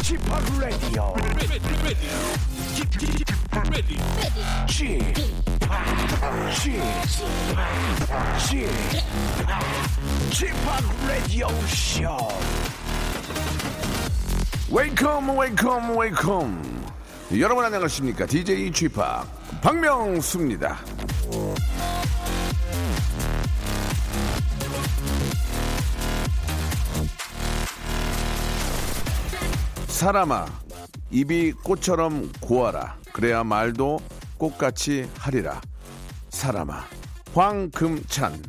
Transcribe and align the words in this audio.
Chip 0.00 0.20
Radio. 0.58 1.14
Chip, 2.74 2.90
Chip, 8.26 8.70
Chip, 10.30 10.56
Radio 11.06 11.48
Show. 11.66 12.32
Welcome, 14.70 15.36
welcome, 15.36 15.94
welcome. 15.94 16.86
여러분 17.38 17.64
안녕하십니까? 17.64 18.26
DJ 18.26 18.72
Chip 18.72 18.98
박명수입니다. 19.60 20.78
사람아, 30.02 30.46
입이 31.12 31.52
꽃처럼 31.62 32.32
고와라. 32.40 32.96
그래야 33.12 33.44
말도 33.44 34.00
꽃같이 34.36 35.08
하리라. 35.16 35.60
사람아, 36.28 36.86
황금찬. 37.32 38.42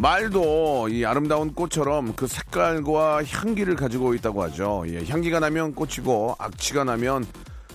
말도 0.00 0.88
이 0.88 1.04
아름다운 1.04 1.54
꽃처럼 1.54 2.16
그 2.16 2.26
색깔과 2.26 3.22
향기를 3.22 3.76
가지고 3.76 4.14
있다고 4.14 4.42
하죠. 4.42 4.82
예, 4.88 5.04
향기가 5.04 5.38
나면 5.38 5.76
꽃이고 5.76 6.34
악취가 6.40 6.82
나면 6.82 7.24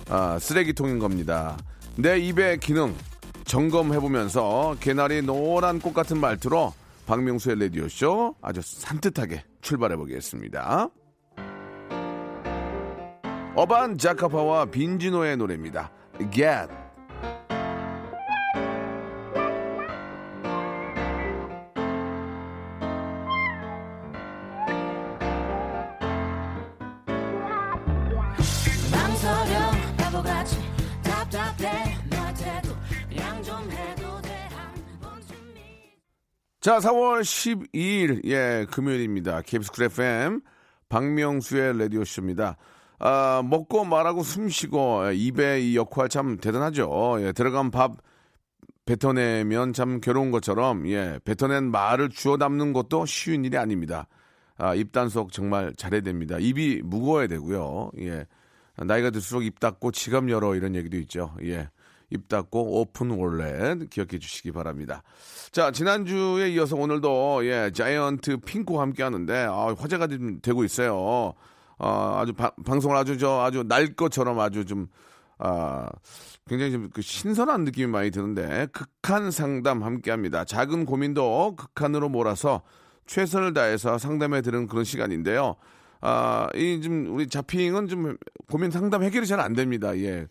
아, 0.09 0.37
쓰레기통인 0.41 0.99
겁니다. 0.99 1.55
내 1.95 2.19
입의 2.19 2.59
기능 2.59 2.93
점검해보면서 3.45 4.75
개나리 4.81 5.21
노란 5.21 5.79
꽃 5.79 5.93
같은 5.93 6.19
말투로 6.19 6.73
박명수의 7.05 7.59
라디오쇼 7.59 8.35
아주 8.41 8.61
산뜻하게 8.61 9.43
출발해 9.61 9.95
보겠습니다. 9.95 10.89
어반 13.55 13.97
자카파와 13.97 14.65
빈지노의 14.65 15.37
노래입니다. 15.37 15.91
Get. 16.31 16.82
자, 36.63 36.79
4월 36.79 37.23
12일, 37.23 38.21
예, 38.23 38.65
금요일입니다. 38.71 39.41
KBS 39.41 39.69
쿨 39.73 39.83
FM, 39.83 40.39
박명수의 40.87 41.77
라디오쇼입니다. 41.77 42.55
아, 42.99 43.43
먹고 43.43 43.83
말하고 43.83 44.23
숨 44.23 44.47
쉬고, 44.47 45.09
예, 45.09 45.13
입의 45.13 45.69
이 45.69 45.75
역할 45.75 46.07
참 46.07 46.37
대단하죠. 46.37 47.17
예, 47.19 47.33
들어간 47.33 47.69
밥 47.69 47.97
뱉어내면 48.85 49.73
참 49.73 49.99
괴로운 49.99 50.31
것처럼, 50.31 50.87
예, 50.87 51.19
뱉어낸 51.25 51.69
말을 51.69 52.07
주워 52.07 52.37
담는 52.37 52.71
것도 52.71 53.05
쉬운 53.07 53.43
일이 53.43 53.57
아닙니다. 53.57 54.07
아, 54.55 54.73
입 54.73 54.93
단속 54.93 55.33
정말 55.33 55.73
잘해야 55.75 55.99
됩니다. 55.99 56.37
입이 56.39 56.83
무거워야 56.85 57.27
되고요. 57.27 57.91
예. 57.99 58.25
나이가 58.77 59.09
들수록 59.09 59.43
입 59.43 59.59
닫고 59.59 59.91
지갑 59.91 60.29
열어 60.29 60.55
이런 60.55 60.75
얘기도 60.75 60.95
있죠. 60.95 61.35
예. 61.43 61.67
입 62.09 62.27
닫고 62.27 62.79
오픈 62.81 63.11
월렛 63.11 63.89
기억해 63.89 64.19
주시기 64.19 64.51
바랍니다. 64.51 65.03
자, 65.51 65.71
지난주에 65.71 66.49
이어서 66.51 66.75
오늘도 66.75 67.45
예, 67.45 67.71
자이언트 67.73 68.37
핑크와 68.37 68.81
함께 68.81 69.03
하는데 69.03 69.33
아, 69.49 69.73
화제가 69.77 70.07
좀 70.07 70.39
되고 70.41 70.63
있어요. 70.63 71.33
아, 71.79 72.19
아주 72.21 72.33
바- 72.33 72.51
방송을 72.65 72.95
아주 72.95 73.17
저 73.17 73.41
아주 73.41 73.63
날 73.63 73.93
것처럼 73.95 74.39
아주 74.39 74.65
좀 74.65 74.87
아, 75.39 75.89
굉장히 76.47 76.71
좀 76.73 76.89
그 76.93 77.01
신선한 77.01 77.63
느낌이 77.63 77.87
많이 77.87 78.11
드는데 78.11 78.67
극한 78.71 79.31
상담 79.31 79.83
함께 79.83 80.11
합니다. 80.11 80.43
작은 80.45 80.85
고민도 80.85 81.55
극한으로 81.55 82.09
몰아서 82.09 82.61
최선을 83.07 83.53
다해서 83.53 83.97
상담해 83.97 84.41
드리는 84.41 84.67
그런 84.67 84.83
시간인데요. 84.83 85.55
아, 86.05 86.49
이좀 86.53 87.15
우리 87.15 87.27
자핑은 87.29 87.87
좀 87.87 88.17
고민 88.51 88.71
상담 88.71 89.03
해결이 89.03 89.25
잘 89.25 89.39
안 89.39 89.53
됩니다. 89.53 89.97
예. 89.99 90.27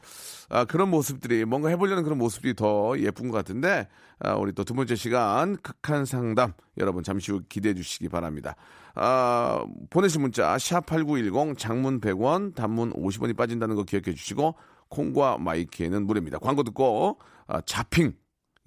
아, 0.50 0.66
그런 0.66 0.90
모습들이 0.90 1.46
뭔가 1.46 1.70
해보려는 1.70 2.02
그런 2.02 2.18
모습들이 2.18 2.54
더 2.54 2.94
예쁜 2.98 3.28
것 3.30 3.38
같은데 3.38 3.88
아, 4.20 4.34
우리 4.34 4.52
또 4.52 4.64
두 4.64 4.74
번째 4.74 4.94
시간 4.96 5.56
극한 5.56 6.04
상담 6.04 6.52
여러분 6.76 7.02
잠시 7.02 7.32
후 7.32 7.40
기대해 7.48 7.74
주시기 7.74 8.10
바랍니다. 8.10 8.54
아, 8.94 9.64
보내신 9.88 10.20
문자 10.20 10.54
샵8910 10.56 11.56
장문 11.56 12.00
100원 12.00 12.54
단문 12.54 12.92
50원이 12.92 13.34
빠진다는 13.34 13.74
거 13.74 13.84
기억해 13.84 14.12
주시고 14.14 14.54
콩과 14.90 15.38
마이키에는 15.38 16.06
무료입니다. 16.06 16.38
광고 16.38 16.62
듣고 16.64 17.18
아, 17.46 17.62
자핑 17.62 18.12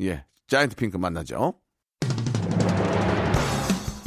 예 0.01 0.25
자이언트 0.47 0.75
핑크 0.75 0.97
만나죠. 0.97 1.53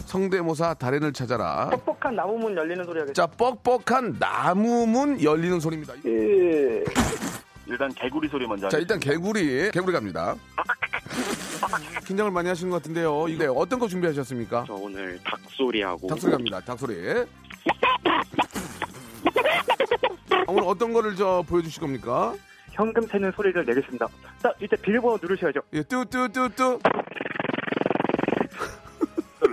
성대모사 0.08 0.72
달인을 0.74 1.12
찾아라. 1.12 1.68
뻑뻑한 1.68 2.16
나무문 2.16 2.56
열리는 2.56 2.82
소리 2.82 2.98
하겠습니다. 3.00 3.12
자, 3.12 3.26
뻑뻑한 3.26 4.16
나무문 4.18 5.22
열리는 5.22 5.60
소리입니다. 5.60 5.92
예. 6.06 6.82
일단 7.66 7.92
개구리 7.92 8.26
소리 8.28 8.46
먼저 8.46 8.70
자, 8.70 8.78
일단 8.78 8.98
개구리, 8.98 9.70
개구리 9.70 9.92
갑니다. 9.92 10.34
긴장을 12.06 12.30
많이 12.30 12.48
하시는 12.48 12.70
것 12.70 12.76
같은데요. 12.78 13.28
이거 13.28 13.52
어떤 13.52 13.78
거 13.78 13.86
준비하셨습니까? 13.86 14.64
저 14.66 14.72
오늘 14.72 15.20
닭소리하고 15.22 16.06
닭소리 16.08 16.32
갑니다. 16.32 16.60
닭소리. 16.60 17.26
오늘 20.46 20.62
어떤 20.64 20.94
거를 20.94 21.14
저 21.16 21.44
보여주실 21.46 21.82
겁니까? 21.82 22.34
현금 22.70 23.06
세는 23.06 23.30
소리를 23.32 23.62
내겠습니다. 23.66 24.08
자, 24.42 24.50
이제 24.62 24.74
빌보드 24.76 25.26
누르셔야죠. 25.26 25.60
예, 25.74 25.82
뚜뚜뚜뚜 25.82 26.78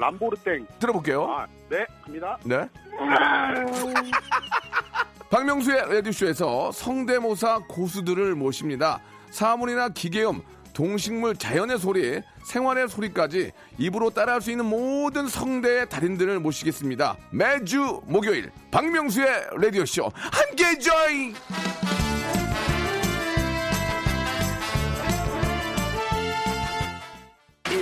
람보르땡 0.05 0.67
들어볼게요. 0.79 1.25
아, 1.25 1.47
네 1.69 1.85
갑니다 2.03 2.37
네. 2.43 2.67
박명수의 5.29 5.95
라디오쇼에서 5.95 6.71
성대모사 6.71 7.61
고수들을 7.67 8.35
모십니다. 8.35 9.01
사물이나 9.31 9.89
기계음, 9.89 10.41
동식물, 10.73 11.35
자연의 11.35 11.79
소리, 11.79 12.21
생활의 12.45 12.87
소리까지 12.87 13.51
입으로 13.77 14.11
따라할 14.11 14.41
수 14.41 14.51
있는 14.51 14.65
모든 14.65 15.27
성대의 15.27 15.89
달인들을 15.89 16.39
모시겠습니다. 16.39 17.17
매주 17.31 18.01
목요일 18.05 18.51
박명수의 18.71 19.27
라디오쇼 19.57 20.11
함께 20.15 20.79
join! 20.79 21.33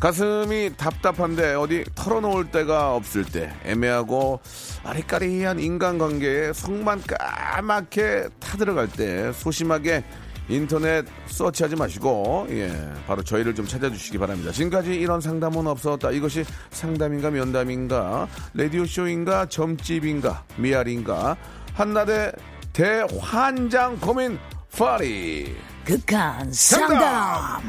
가슴이 0.00 0.76
답답한데 0.76 1.54
어디 1.54 1.84
털어놓을 1.94 2.50
데가 2.50 2.94
없을 2.94 3.24
때 3.24 3.52
애매하고 3.64 4.40
아리까리한 4.84 5.58
인간관계에 5.60 6.52
속만 6.52 7.02
까맣게 7.06 8.28
타들어갈 8.40 8.88
때 8.88 9.32
소심하게 9.32 10.04
인터넷 10.48 11.06
서치하지 11.26 11.76
마시고 11.76 12.46
예 12.50 12.70
바로 13.06 13.22
저희를 13.22 13.54
좀 13.54 13.66
찾아주시기 13.66 14.18
바랍니다. 14.18 14.52
지금까지 14.52 14.94
이런 14.94 15.20
상담은 15.20 15.66
없었다. 15.66 16.10
이것이 16.10 16.44
상담인가 16.70 17.30
면담인가 17.30 18.28
라디오 18.52 18.84
쇼인가 18.84 19.46
점집인가 19.46 20.44
미아리인가 20.56 21.36
한낮의 21.72 22.32
대환장 22.74 23.98
고민 24.00 24.38
파리 24.76 25.56
극한 25.84 26.52
상담. 26.52 27.62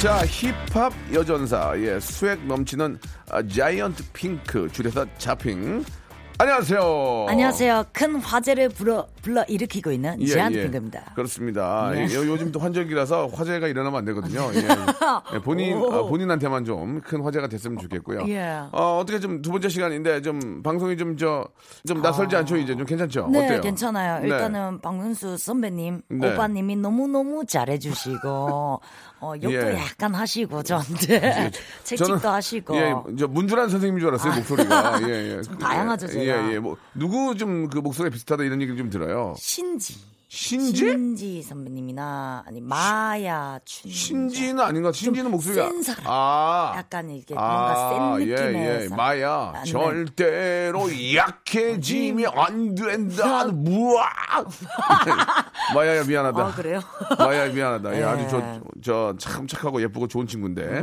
자, 0.00 0.24
힙합 0.26 0.92
여전사, 1.14 1.72
예, 1.78 1.98
수액 1.98 2.46
넘치는 2.46 2.98
아, 3.30 3.42
자이언트 3.42 4.04
핑크, 4.12 4.68
줄여서 4.70 5.06
자핑. 5.16 5.82
안녕하세요. 6.38 7.26
안녕하세요. 7.30 7.84
큰 7.94 8.16
화제를 8.16 8.68
불러, 8.68 9.06
불러 9.22 9.42
일으키고 9.44 9.90
있는 9.90 10.20
예, 10.20 10.26
제한트 10.26 10.58
예. 10.58 10.62
핑크입니다. 10.64 11.12
그렇습니다. 11.14 11.90
네. 11.94 12.06
예, 12.10 12.14
요즘 12.14 12.52
또 12.52 12.60
환절기라서 12.60 13.28
화제가 13.28 13.66
일어나면 13.68 14.00
안 14.00 14.04
되거든요. 14.04 14.50
예. 14.52 14.58
예, 15.34 15.38
본인 15.40 15.78
오. 15.78 15.90
아, 15.92 16.02
본인한테만 16.02 16.64
좀 16.66 17.00
큰 17.06 17.22
화제가 17.22 17.48
됐으면 17.48 17.78
좋겠고요. 17.78 18.26
예. 18.28 18.60
어, 18.72 18.98
어떻게 19.00 19.18
좀 19.18 19.40
두 19.40 19.50
번째 19.50 19.68
시간인데 19.68 20.20
좀 20.22 20.62
방송이 20.62 20.96
좀 20.98 21.16
저 21.16 21.48
좀 21.86 22.02
낯설지 22.02 22.36
않죠? 22.36 22.56
이제 22.56 22.76
좀 22.76 22.84
괜찮죠? 22.84 23.28
네, 23.28 23.44
어때요? 23.46 23.60
괜찮아요. 23.62 24.20
네. 24.20 24.28
일단은 24.28 24.80
박문수 24.80 25.36
선배님, 25.38 26.02
네. 26.08 26.32
오빠님이 26.34 26.76
너무너무 26.76 27.46
잘해주시고, 27.46 28.80
어, 29.20 29.32
욕도 29.42 29.50
예. 29.72 29.78
약간 29.78 30.14
하시고, 30.14 30.62
저한테. 30.62 31.50
책찍도 31.84 32.28
하시고. 32.28 32.76
예, 32.76 32.94
저 33.18 33.26
문주란 33.28 33.68
선생님인 33.68 34.00
줄 34.00 34.08
알았어요 34.10 34.34
목소리가. 34.34 35.00
예, 35.08 35.36
예. 35.36 35.42
좀 35.42 35.58
다양하죠, 35.58 36.06
제가. 36.08 36.25
예, 36.26 36.54
예. 36.54 36.58
뭐 36.58 36.76
누구 36.94 37.34
좀 37.36 37.68
그 37.68 37.78
목소리 37.78 38.10
비슷하다 38.10 38.44
이런 38.44 38.60
얘기를 38.60 38.76
좀 38.76 38.90
들어요. 38.90 39.34
신지. 39.38 39.96
신지? 40.36 40.76
신지 40.76 41.42
선배님이나, 41.42 42.44
아니, 42.46 42.60
마야, 42.60 43.58
춘. 43.64 43.90
신지는 43.90 44.60
아닌가? 44.62 44.92
신지는 44.92 45.30
목소리가 45.30 45.70
센 45.70 45.82
사람. 45.82 46.04
아. 46.06 46.74
약간 46.76 47.08
이게 47.08 47.34
뭔가 47.34 47.88
센 47.88 48.26
느낌의 48.26 48.54
예, 48.54 48.82
예. 48.84 48.88
마야 48.94 49.30
아, 49.54 49.62
네. 49.64 49.70
절대로 49.72 50.88
약해지면 51.16 52.30
안 52.36 52.74
된다. 52.74 53.46
무아. 53.46 54.04
마야야 55.74 56.04
미안하다. 56.04 56.42
아, 56.42 56.52
그래요? 56.54 56.80
마야야 57.18 57.50
미안하다. 57.52 57.94
예, 57.94 58.00
예. 58.00 58.04
아주 58.04 58.42
저저참 58.82 59.46
착하고 59.46 59.80
예쁘고 59.80 60.06
좋은 60.06 60.26
친구인데. 60.26 60.82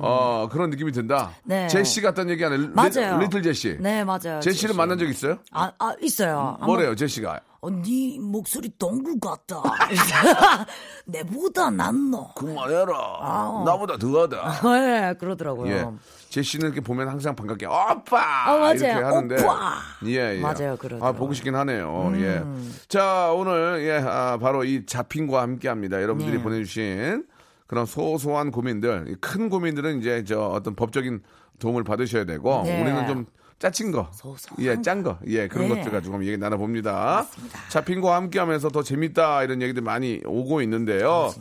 어 0.00 0.48
그런 0.50 0.70
느낌이 0.70 0.92
든다. 0.92 1.26
음. 1.26 1.40
네. 1.44 1.68
제시 1.68 2.00
같다는 2.00 2.32
얘기 2.32 2.44
안 2.44 2.52
해. 2.54 2.68
맞아요. 2.72 3.18
리틀 3.18 3.42
제시. 3.42 3.76
네, 3.80 4.02
맞아요. 4.02 4.40
제시를 4.40 4.68
제시. 4.68 4.74
만난 4.76 4.96
적 4.98 5.06
있어요? 5.06 5.38
아, 5.52 5.70
아 5.78 5.94
있어요. 6.00 6.56
뭐래요, 6.64 6.94
제시가? 6.96 7.40
어, 7.64 7.70
네 7.70 8.18
목소리 8.20 8.70
동굴 8.78 9.18
같다. 9.18 9.62
내보다 11.06 11.70
낫노. 11.70 12.34
그만해라. 12.34 13.62
나보다 13.64 13.96
더하다. 13.96 14.60
네, 14.78 15.14
그러더라고요. 15.18 15.72
예. 15.72 15.86
제시는 16.28 16.66
이렇게 16.66 16.82
보면 16.82 17.08
항상 17.08 17.34
반갑게 17.34 17.64
오빠 17.64 18.52
어, 18.52 18.58
맞아요. 18.58 18.74
이렇게 18.74 18.90
하는데 19.02 19.42
오빠. 19.42 19.76
예, 20.04 20.36
예. 20.36 20.40
맞아요, 20.40 20.76
그러더라고요. 20.76 21.08
아 21.08 21.12
보고 21.12 21.32
싶긴 21.32 21.54
하네요. 21.54 22.12
예. 22.16 22.42
자 22.88 23.32
오늘 23.32 23.82
예 23.86 24.02
아, 24.06 24.36
바로 24.36 24.64
이 24.64 24.84
자핑과 24.84 25.40
함께합니다. 25.40 26.02
여러분들이 26.02 26.36
네. 26.36 26.42
보내주신 26.42 27.24
그런 27.66 27.86
소소한 27.86 28.50
고민들, 28.50 29.06
이큰 29.08 29.48
고민들은 29.48 30.00
이제 30.00 30.22
저 30.24 30.48
어떤 30.48 30.74
법적인 30.76 31.22
도움을 31.60 31.82
받으셔야 31.82 32.26
되고 32.26 32.62
네. 32.62 32.82
우리는 32.82 33.06
좀 33.06 33.24
짜친 33.64 33.92
거, 33.92 34.10
예, 34.58 34.82
짠 34.82 35.02
거, 35.02 35.16
예, 35.26 35.48
그런 35.48 35.68
네. 35.68 35.76
것들 35.76 35.90
가지고 35.90 36.14
한번 36.16 36.28
얘기 36.28 36.36
나눠봅니다. 36.36 36.92
맞습니다. 36.92 37.58
자핑과 37.70 38.14
함께하면서 38.14 38.68
더 38.68 38.82
재밌다 38.82 39.42
이런 39.42 39.62
얘기들 39.62 39.80
많이 39.82 40.20
오고 40.26 40.60
있는데요. 40.60 41.32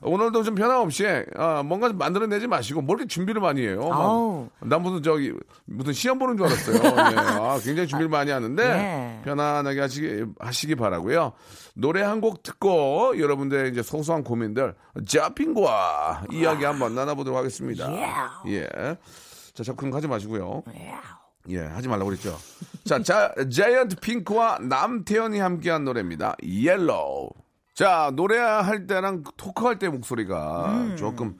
오늘도 0.00 0.42
좀 0.42 0.54
변함없이 0.54 1.04
아, 1.36 1.62
뭔가 1.62 1.88
좀 1.88 1.98
만들어내지 1.98 2.46
마시고 2.46 2.80
뭘 2.80 2.98
이렇게 2.98 3.08
준비를 3.08 3.42
많이 3.42 3.60
해요. 3.66 3.88
막. 3.90 4.48
난 4.66 4.80
무슨 4.82 5.02
저기 5.02 5.34
무슨 5.66 5.92
시험 5.92 6.18
보는 6.18 6.36
줄 6.38 6.46
알았어요. 6.46 6.76
예. 7.12 7.16
아, 7.18 7.58
굉장히 7.62 7.86
준비를 7.88 8.08
많이 8.08 8.30
하는데 8.30 8.62
네. 8.68 9.20
편안하게 9.24 9.80
하시기 9.80 10.24
하시기 10.38 10.76
바라고요. 10.76 11.32
노래 11.74 12.00
한 12.02 12.20
곡 12.20 12.42
듣고 12.42 13.18
여러분들의 13.18 13.70
이제 13.72 13.82
소소한 13.82 14.24
고민들 14.24 14.74
자핑과 15.06 16.24
이야기 16.32 16.64
한번 16.64 16.94
나눠보도록 16.94 17.38
하겠습니다. 17.38 17.90
예. 18.46 18.64
자, 19.52 19.62
자꾸 19.62 19.94
하지 19.94 20.06
마시고요. 20.08 20.62
예, 21.48 21.60
하지 21.60 21.88
말라고 21.88 22.06
그랬죠. 22.06 22.36
자, 22.84 23.02
자, 23.02 23.34
자이언트 23.34 23.96
핑크와 23.96 24.58
남태현이 24.60 25.38
함께한 25.38 25.84
노래입니다. 25.84 26.36
Yellow. 26.42 27.30
자, 27.74 28.10
노래할 28.14 28.86
때랑 28.86 29.24
토크할 29.36 29.78
때 29.78 29.88
목소리가 29.88 30.94
조금 30.96 31.36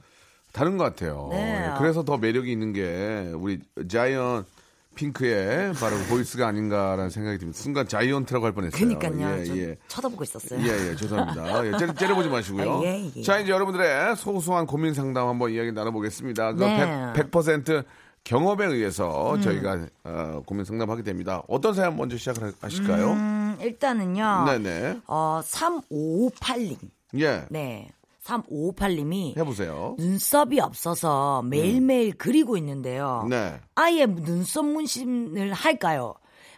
다른 0.52 0.76
것 0.76 0.84
같아요. 0.84 1.28
네. 1.30 1.66
예, 1.66 1.78
그래서 1.78 2.04
더 2.04 2.18
매력이 2.18 2.50
있는 2.50 2.72
게 2.72 3.30
우리 3.34 3.60
자이언트 3.88 4.48
핑크의 4.96 5.74
바로 5.74 5.96
보이스가 6.08 6.48
아닌가라는 6.48 7.10
생각이 7.10 7.38
듭니다. 7.38 7.60
순간 7.60 7.86
자이언트라고 7.86 8.46
할 8.46 8.52
뻔했어요. 8.52 8.80
그러니까요. 8.98 9.40
예, 9.40 9.44
저 9.44 9.56
예. 9.56 9.76
쳐다보고 9.88 10.24
있었어요. 10.24 10.60
예, 10.60 10.90
예, 10.90 10.96
죄송합니다. 10.96 11.66
예, 11.66 11.76
째려, 11.78 11.94
째려보지 11.94 12.28
마시고요. 12.30 12.78
아, 12.78 12.82
예, 12.82 13.12
예. 13.14 13.22
자, 13.22 13.38
이제 13.38 13.52
여러분들의 13.52 14.16
소소한 14.16 14.66
고민 14.66 14.94
상담 14.94 15.28
한번 15.28 15.52
이야기 15.52 15.70
나눠보겠습니다. 15.72 16.54
그 16.54 16.64
네. 16.64 17.12
100, 17.14 17.30
100% 17.30 17.84
경험에 18.26 18.66
의해서 18.66 19.34
음. 19.36 19.40
저희가 19.40 19.86
어, 20.02 20.42
고민 20.44 20.64
상담하게 20.64 21.04
됩니다. 21.04 21.42
어떤 21.46 21.74
사연 21.74 21.96
먼저 21.96 22.18
시작하실까요? 22.18 23.12
음, 23.12 23.56
일단은요. 23.60 24.44
네네. 24.46 25.00
어, 25.06 25.40
3558님. 25.44 26.76
예, 27.20 27.44
네. 27.50 27.88
3558님이 28.24 29.36
해보세요. 29.38 29.94
눈썹이 30.00 30.58
없어서 30.58 31.42
매일매일 31.42 32.14
그리고 32.18 32.56
있는데요. 32.56 33.24
네. 33.30 33.60
아예 33.76 34.06
눈썹 34.06 34.66
문신을 34.66 35.52
할까요? 35.52 36.14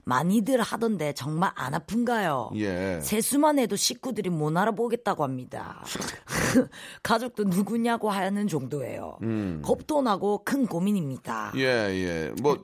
많이들 0.08 0.62
하던데 0.62 1.12
정말 1.12 1.50
안 1.54 1.74
아픈가요? 1.74 2.50
예. 2.56 2.98
세수만 3.02 3.58
해도 3.58 3.76
식구들이 3.76 4.30
못 4.30 4.56
알아보겠다고 4.56 5.22
합니다. 5.22 5.84
가족도 7.02 7.44
누구냐고 7.44 8.08
하는 8.08 8.48
정도예요. 8.48 9.18
겁도 9.62 10.00
나고 10.00 10.44
큰 10.44 10.66
고민입니다. 10.66 11.52
음. 11.54 11.58
예, 11.60 11.64
예. 11.64 12.32
뭐, 12.40 12.56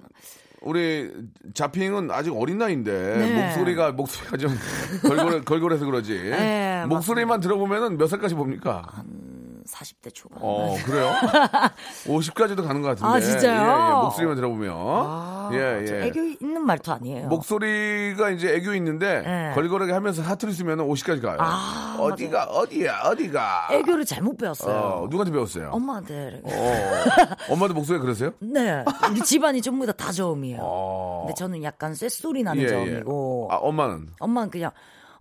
우리 0.62 1.12
자핑은 1.52 2.10
아직 2.10 2.34
어린 2.34 2.56
나이인데 2.56 3.16
네. 3.18 3.46
목소리가 3.46 3.92
목소리가 3.92 4.38
좀 4.38 4.50
걸걸해, 5.06 5.40
걸걸해서 5.42 5.84
그러지. 5.84 6.14
네, 6.14 6.86
목소리만 6.86 7.40
들어보면은 7.40 7.98
몇 7.98 8.06
살까지 8.06 8.34
봅니까? 8.34 9.04
40대 9.68 10.12
초반. 10.14 10.38
어, 10.42 10.76
그래요? 10.84 11.10
50까지도 12.06 12.66
가는 12.66 12.82
것 12.82 12.88
같은데. 12.88 13.06
아, 13.08 13.20
진짜요? 13.20 13.60
예, 13.60 13.88
예, 13.98 14.02
목소리만 14.02 14.36
들어보면. 14.36 14.72
아, 14.76 15.50
예, 15.52 15.84
저 15.86 15.96
예. 15.96 16.02
애교 16.06 16.20
있는 16.40 16.62
말투 16.66 16.92
아니에요. 16.92 17.28
목소리가 17.28 18.30
이제 18.30 18.54
애교 18.56 18.74
있는데 18.74 19.22
네. 19.22 19.52
걸걸하게 19.54 19.92
하면서 19.92 20.22
사투리 20.22 20.52
쓰면 20.52 20.78
50까지 20.78 21.22
가요. 21.22 21.38
아, 21.40 21.96
어디가 21.98 22.44
어디야 22.44 23.00
어디가. 23.04 23.68
애교를 23.72 24.04
잘못 24.04 24.36
배웠어요. 24.36 24.76
어, 24.76 25.00
누구한테 25.08 25.32
배웠어요? 25.32 25.70
엄마한테. 25.72 26.40
어, 26.44 27.52
엄마도 27.52 27.72
목소리가 27.74 28.02
그러세요? 28.02 28.32
네. 28.40 28.84
우리 29.10 29.20
집안이 29.22 29.62
전부 29.62 29.86
다 29.86 29.94
다 29.94 30.10
저음이에요. 30.12 30.58
어. 30.60 31.22
근데 31.24 31.34
저는 31.34 31.62
약간 31.62 31.94
쇳소리 31.94 32.42
나는 32.42 32.60
예, 32.62 32.64
예. 32.66 32.68
저음이고 32.68 33.48
아, 33.50 33.56
엄마는 33.56 34.08
엄마는 34.18 34.50
그냥 34.50 34.70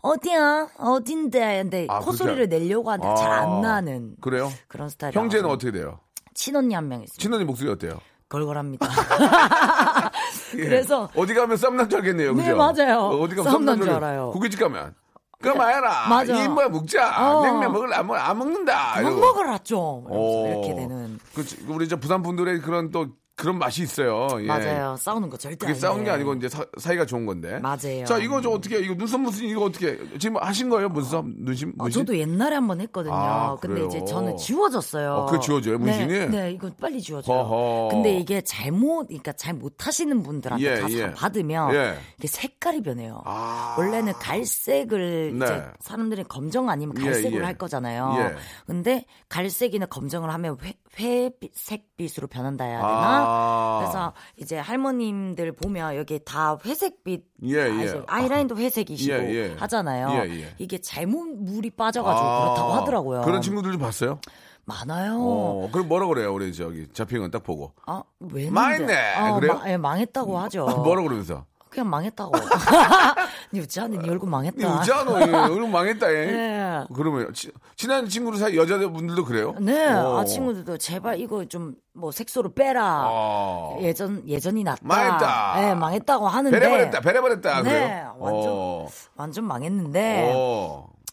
어디야 0.03 0.67
어딘데 0.77 1.62
근데 1.63 1.88
아, 1.89 2.00
콧소리를 2.00 2.50
내려고 2.50 2.91
하는데 2.91 3.07
아, 3.10 3.15
잘안 3.15 3.62
나는 3.62 4.15
그래요? 4.22 4.51
그런 4.67 4.89
스타일. 4.89 5.15
형제는 5.15 5.50
어떻게 5.50 5.72
돼요? 5.72 6.00
친언니 6.33 6.75
한 6.75 6.89
명 6.89 7.01
있어요. 7.01 7.15
친언니 7.17 7.45
목소리 7.45 7.69
어때요? 7.72 8.00
걸걸합니다. 8.27 8.86
예. 10.57 10.63
그래서 10.63 11.10
어디 11.15 11.33
가면 11.33 11.55
쌈난 11.55 11.88
줄 11.89 12.00
알겠네요, 12.00 12.33
그죠? 12.36 12.48
네, 12.48 12.53
맞아요. 12.53 13.00
어, 13.00 13.22
어디 13.22 13.36
가면 13.36 13.51
쌈난 13.51 13.77
줄줄 13.77 13.93
알아요. 13.93 14.31
고깃집 14.31 14.60
가면 14.60 14.93
그만해라. 15.41 16.07
맞아. 16.10 16.33
이인분 16.33 16.72
먹자. 16.72 17.38
어. 17.38 17.43
냉면 17.43 17.72
먹을래 17.72 17.95
안, 17.95 18.07
먹, 18.07 18.15
안 18.15 18.38
먹는다. 18.38 19.00
이러고. 19.01 19.19
먹어라 19.19 19.57
좀 19.60 20.05
이렇게 20.10 20.75
되는 20.75 21.17
그렇지. 21.33 21.65
우리 21.69 21.88
저 21.88 21.95
부산 21.98 22.22
분들의 22.24 22.60
그런 22.62 22.91
또 22.91 23.07
그런 23.35 23.57
맛이 23.57 23.81
있어요. 23.81 24.27
예. 24.41 24.45
맞아요. 24.45 24.95
싸우는 24.97 25.29
거 25.29 25.37
절대 25.37 25.65
그게. 25.65 25.73
싸운 25.77 26.03
게 26.03 26.11
아니고 26.11 26.35
이제 26.35 26.47
사, 26.47 26.63
사이가 26.77 27.05
좋은 27.07 27.25
건데. 27.25 27.57
맞아요. 27.59 28.05
자, 28.05 28.19
이거 28.19 28.39
저 28.41 28.51
어떻게 28.51 28.77
이거 28.79 28.93
눈썹 28.93 29.21
무슨 29.21 29.45
이거 29.47 29.63
어떻게 29.63 29.97
지금 30.19 30.37
하신 30.37 30.69
거예요? 30.69 30.89
눈썹 30.89 31.25
눈심 31.27 31.73
어? 31.79 31.89
저도 31.89 32.15
옛날에 32.17 32.55
한번 32.55 32.79
했거든요. 32.81 33.15
아, 33.15 33.57
근데? 33.59 33.83
이제 33.85 34.05
저는 34.05 34.37
지워졌어요. 34.37 35.13
어, 35.13 35.25
그게 35.25 35.39
지워져요, 35.39 35.79
문신이? 35.79 36.07
네, 36.07 36.25
네, 36.27 36.51
이거 36.51 36.69
빨리 36.79 37.01
지워져요. 37.01 37.35
허허. 37.35 37.89
근데 37.89 38.15
이게 38.17 38.41
잘못, 38.41 39.07
그러니까 39.07 39.31
잘 39.33 39.53
못 39.53 39.85
하시는 39.87 40.23
분들한테 40.23 40.65
예, 40.65 40.81
가서 40.81 40.93
예. 40.97 41.11
받으면 41.13 41.73
예. 41.75 41.95
이게 42.17 42.27
색깔이 42.27 42.81
변해요. 42.81 43.21
아. 43.25 43.75
원래는 43.77 44.13
갈색을 44.13 45.37
네. 45.37 45.45
이제 45.45 45.63
사람들이 45.79 46.23
검정 46.23 46.69
아니면 46.69 46.95
예, 46.99 47.05
갈색으로 47.05 47.41
예. 47.41 47.45
할 47.45 47.57
거잖아요. 47.57 48.15
예. 48.17 48.35
근데 48.65 49.05
갈색이나 49.29 49.85
검정을 49.87 50.31
하면 50.33 50.57
회, 50.63 50.73
회색빛으로 51.00 52.27
변한다 52.27 52.65
해야 52.65 52.77
되나? 52.77 53.23
아. 53.25 53.79
그래서 53.81 54.13
이제 54.38 54.57
할머님들 54.57 55.53
보면 55.53 55.95
여기 55.95 56.19
다 56.23 56.57
회색빛 56.63 57.23
예, 57.45 57.55
예. 57.57 58.01
아이라인도 58.07 58.57
회색이시고 58.57 59.13
예, 59.15 59.29
예. 59.33 59.55
하잖아요. 59.57 60.09
예, 60.25 60.29
예. 60.41 60.55
이게 60.59 60.79
잘못 60.79 61.25
물이 61.27 61.71
빠져가지고 61.71 62.25
아. 62.27 62.43
그렇다고 62.43 62.71
하더라고요. 62.73 63.21
그런 63.21 63.41
친구들도 63.41 63.77
봤어요? 63.77 64.19
많아요. 64.65 65.17
어, 65.19 65.69
그럼 65.73 65.89
뭐라 65.89 66.07
그래요? 66.07 66.33
우리 66.33 66.53
저기 66.53 66.88
잡핑은 66.93 67.31
딱 67.31 67.43
보고. 67.43 67.73
아, 67.85 68.01
왜? 68.19 68.50
망했네. 68.50 69.15
어, 69.19 69.35
그래요? 69.39 69.53
마- 69.55 69.69
예, 69.69 69.75
망했다고 69.77 70.38
하죠. 70.39 70.65
뭐라 70.65 71.01
그러면서? 71.03 71.45
그냥 71.73 71.89
망했다고. 71.89 72.31
유치하는 73.53 73.99
네 73.99 74.09
얼굴 74.09 74.29
망했다. 74.29 74.61
예, 74.61 75.33
얼굴 75.33 75.67
망했다. 75.69 76.13
예. 76.13 76.25
네. 76.25 76.83
그러면 76.95 77.33
치- 77.33 77.51
친한 77.75 78.07
친구들 78.07 78.39
사이 78.39 78.55
여자분들도 78.57 79.25
그래요? 79.25 79.55
네, 79.59 79.91
오. 79.93 80.17
아 80.17 80.25
친구들도 80.25 80.77
제발 80.77 81.19
이거 81.19 81.43
좀 81.45 81.75
뭐 81.95 82.11
색소를 82.11 82.55
빼라. 82.55 82.81
아. 83.05 83.75
예전 83.81 84.27
예전이 84.27 84.63
낫다. 84.63 84.79
망했다. 84.81 85.61
네, 85.61 85.75
망했다고 85.75 86.27
하는데. 86.27 86.59
베레버렸다, 86.59 87.01
베레버렸다. 87.01 87.61
네, 87.61 87.69
그래요? 87.69 88.15
완전 88.17 88.51
어. 88.51 88.87
완전 89.15 89.43
망했는데. 89.43 90.33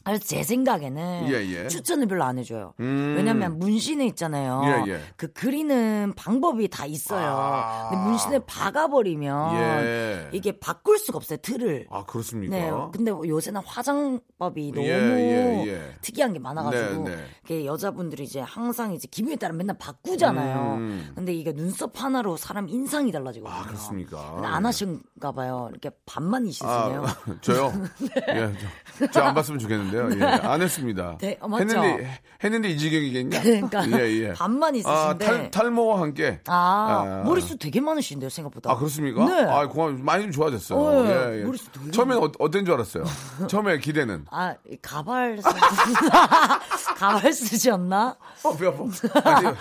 어. 0.00 0.11
그래서 0.11 0.25
제 0.25 0.42
생각에는 0.42 1.28
예, 1.28 1.35
예. 1.35 1.69
추천을 1.69 2.07
별로 2.07 2.25
안 2.25 2.38
해줘요. 2.38 2.75
음. 2.80 3.14
왜냐면 3.16 3.59
문신에 3.59 4.07
있잖아요. 4.09 4.62
예, 4.87 4.92
예. 4.92 5.00
그 5.16 5.33
그리는 5.33 6.12
방법이 6.16 6.69
다 6.69 6.87
있어요. 6.87 7.26
아. 7.26 7.88
근데 7.90 8.04
문신을 8.04 8.40
박아버리면 8.47 9.54
예. 9.57 10.28
이게 10.33 10.59
바꿀 10.59 10.99
수가 10.99 11.19
없어요. 11.19 11.38
틀을. 11.42 11.87
아, 11.90 12.04
그렇습니까? 12.04 12.57
네. 12.57 12.71
근데 12.92 13.11
요새는 13.11 13.61
화장법이 13.64 14.73
너무 14.73 14.87
예, 14.87 14.92
예, 14.92 15.66
예. 15.66 15.95
특이한 16.00 16.33
게 16.33 16.38
많아가지고 16.38 17.04
네, 17.04 17.16
네. 17.49 17.66
여자분들이 17.66 18.25
이제 18.25 18.40
항상 18.40 18.92
이제 18.95 19.07
기분에 19.11 19.37
따라 19.37 19.52
맨날 19.52 19.76
바꾸잖아요. 19.78 20.75
음. 20.76 21.12
근데 21.14 21.33
이게 21.35 21.52
눈썹 21.52 22.02
하나로 22.02 22.37
사람 22.37 22.69
인상이 22.69 23.12
달라지거든요. 23.12 23.61
아, 23.61 23.66
그렇습니까? 23.66 24.33
근데 24.35 24.49
안 24.49 24.64
하신가 24.64 25.33
봐요. 25.33 25.69
이렇게 25.71 25.90
반만 26.07 26.47
있으시네요. 26.47 27.04
아, 27.04 27.16
저요? 27.42 27.73
예, 28.30 29.09
저안 29.11 29.35
봤으면 29.35 29.59
좋겠는데 29.59 30.00
요. 30.00 30.11
예, 30.12 30.23
안 30.47 30.62
했습니다. 30.62 31.19
네, 31.21 31.38
어? 31.40 31.49
했는데, 31.57 32.21
했는데 32.42 32.69
이 32.71 32.78
지경이겠냐? 32.78 33.40
그러니까 33.42 33.90
예, 34.00 34.11
예. 34.11 34.33
반만 34.33 34.75
아, 34.75 34.76
있으신데. 34.76 35.25
탈, 35.25 35.50
탈모와 35.50 36.00
함께. 36.00 36.40
아, 36.47 37.23
아. 37.23 37.23
머리숱 37.25 37.59
되게 37.59 37.80
많으신데요, 37.80 38.30
생각보다. 38.30 38.71
아, 38.71 38.76
그렇습니까? 38.76 39.25
네. 39.25 39.42
아, 39.49 39.66
고마워. 39.69 39.92
많이 39.92 40.25
좀 40.25 40.33
좋아졌어요. 40.33 40.78
어, 40.78 41.07
예, 41.07 41.40
예. 41.40 41.45
머리숱 41.45 41.73
되게 41.73 41.90
처음엔 41.90 42.19
어, 42.19 42.30
어떤 42.38 42.64
줄 42.64 42.75
알았어요? 42.75 43.04
처음에 43.49 43.78
기대는. 43.78 44.26
아, 44.30 44.54
이 44.69 44.76
가발 44.83 45.38
쓰 45.38 46.95
가발 46.97 47.33
쓰셨나? 47.33 48.16
어, 48.42 48.57
배 48.57 48.66
아파. 48.66 48.85
아니, 49.25 49.57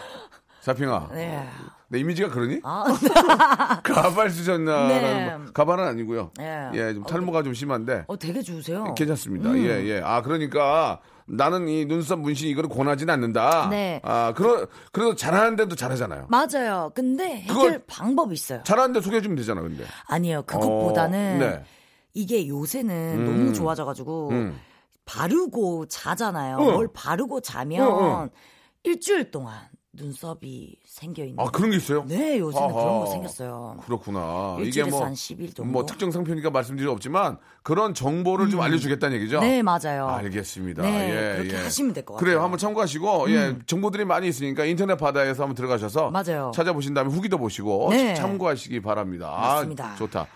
자핑아. 0.62 1.10
네. 1.14 1.48
내 1.92 2.00
이미지가 2.00 2.30
그러니? 2.30 2.60
아, 2.64 2.86
가발 3.84 4.30
쓰셨나? 4.30 4.88
네. 4.88 5.38
가발은 5.54 5.84
아니고요. 5.86 6.32
예. 6.40 6.70
예, 6.76 6.94
좀 6.94 7.04
탈모가 7.04 7.42
좀 7.42 7.56
심한데. 7.56 8.06
어, 8.08 8.18
되게 8.18 8.42
좋으세요. 8.44 8.94
괜찮습니다. 8.96 9.50
음. 9.50 9.58
예, 9.58 9.84
예. 9.86 10.02
아, 10.04 10.22
그러니까 10.22 11.00
나는 11.26 11.68
이 11.68 11.86
눈썹 11.86 12.20
문신 12.20 12.48
이거를 12.50 12.70
권하진 12.70 13.10
않는다. 13.10 13.70
네. 13.72 14.00
아, 14.04 14.34
그러, 14.36 14.68
그래도 14.92 15.16
잘하는데도 15.16 15.76
잘하잖아요. 15.76 16.28
맞아요. 16.30 16.92
근데 16.94 17.42
해결 17.42 17.84
방법이 17.88 18.34
있어요. 18.34 18.62
잘하는데 18.64 19.02
소개해 19.02 19.22
주면 19.22 19.36
되잖아, 19.38 19.62
근데. 19.62 19.84
아니에요. 20.08 20.44
그것보다는 20.44 21.42
어, 21.42 21.46
네. 21.46 21.64
이게 22.14 22.48
요새는 22.48 23.16
음. 23.18 23.26
너무 23.26 23.54
좋아져가지고 23.54 24.30
음. 24.30 24.60
바르고 25.06 25.88
자잖아요. 25.88 26.58
어. 26.58 26.72
뭘 26.72 26.88
바르고 26.94 27.42
자면 27.42 27.88
어, 27.88 27.96
어. 27.96 28.30
일주일 28.84 29.32
동안 29.32 29.56
눈썹이 30.00 30.76
생겨 30.86 31.24
있는. 31.24 31.40
아, 31.44 31.50
그런 31.52 31.72
게 31.72 31.78
있어요? 31.78 32.06
네, 32.08 32.40
요새는 32.40 32.64
아하. 32.70 32.74
그런 32.74 33.00
거 33.00 33.06
생겼어요. 33.08 33.78
그렇구나. 33.86 34.58
이게 34.62 34.84
뭐, 34.84 35.04
한 35.06 35.14
10일 35.14 35.56
정도. 35.56 35.72
뭐 35.72 35.86
특정 35.86 36.12
상표니까 36.12 36.50
말씀드릴 36.50 36.88
수 36.88 36.92
없지만 36.92 37.38
그런 37.64 37.94
정보를 37.94 38.50
좀 38.50 38.62
알려주겠다는 38.62 39.18
얘기죠? 39.18 39.42
네, 39.42 39.62
맞아요. 39.62 40.08
알겠습니다. 40.08 40.82
네, 40.84 41.10
예, 41.10 41.38
그렇게 41.38 41.58
예. 41.58 41.64
하시면 41.64 41.94
될 41.94 42.06
것 42.06 42.14
같아요. 42.16 42.24
음. 42.24 42.26
그래요. 42.26 42.44
한번 42.44 42.58
참고하시고, 42.58 43.32
예, 43.32 43.56
정보들이 43.66 44.06
많이 44.06 44.28
있으니까 44.28 44.66
인터넷 44.66 44.96
바다에서 44.96 45.44
한번 45.44 45.56
들어가셔서 45.56 46.12
맞아요. 46.12 46.52
찾아보신 46.56 46.94
다음에 46.94 47.12
후기도 47.12 47.38
보시고 47.38 47.90
네. 47.92 48.14
참고하시기 48.16 48.82
바랍니다. 48.82 49.30
아, 49.36 49.56
맞습니다. 49.56 49.96
좋다. 49.96 50.28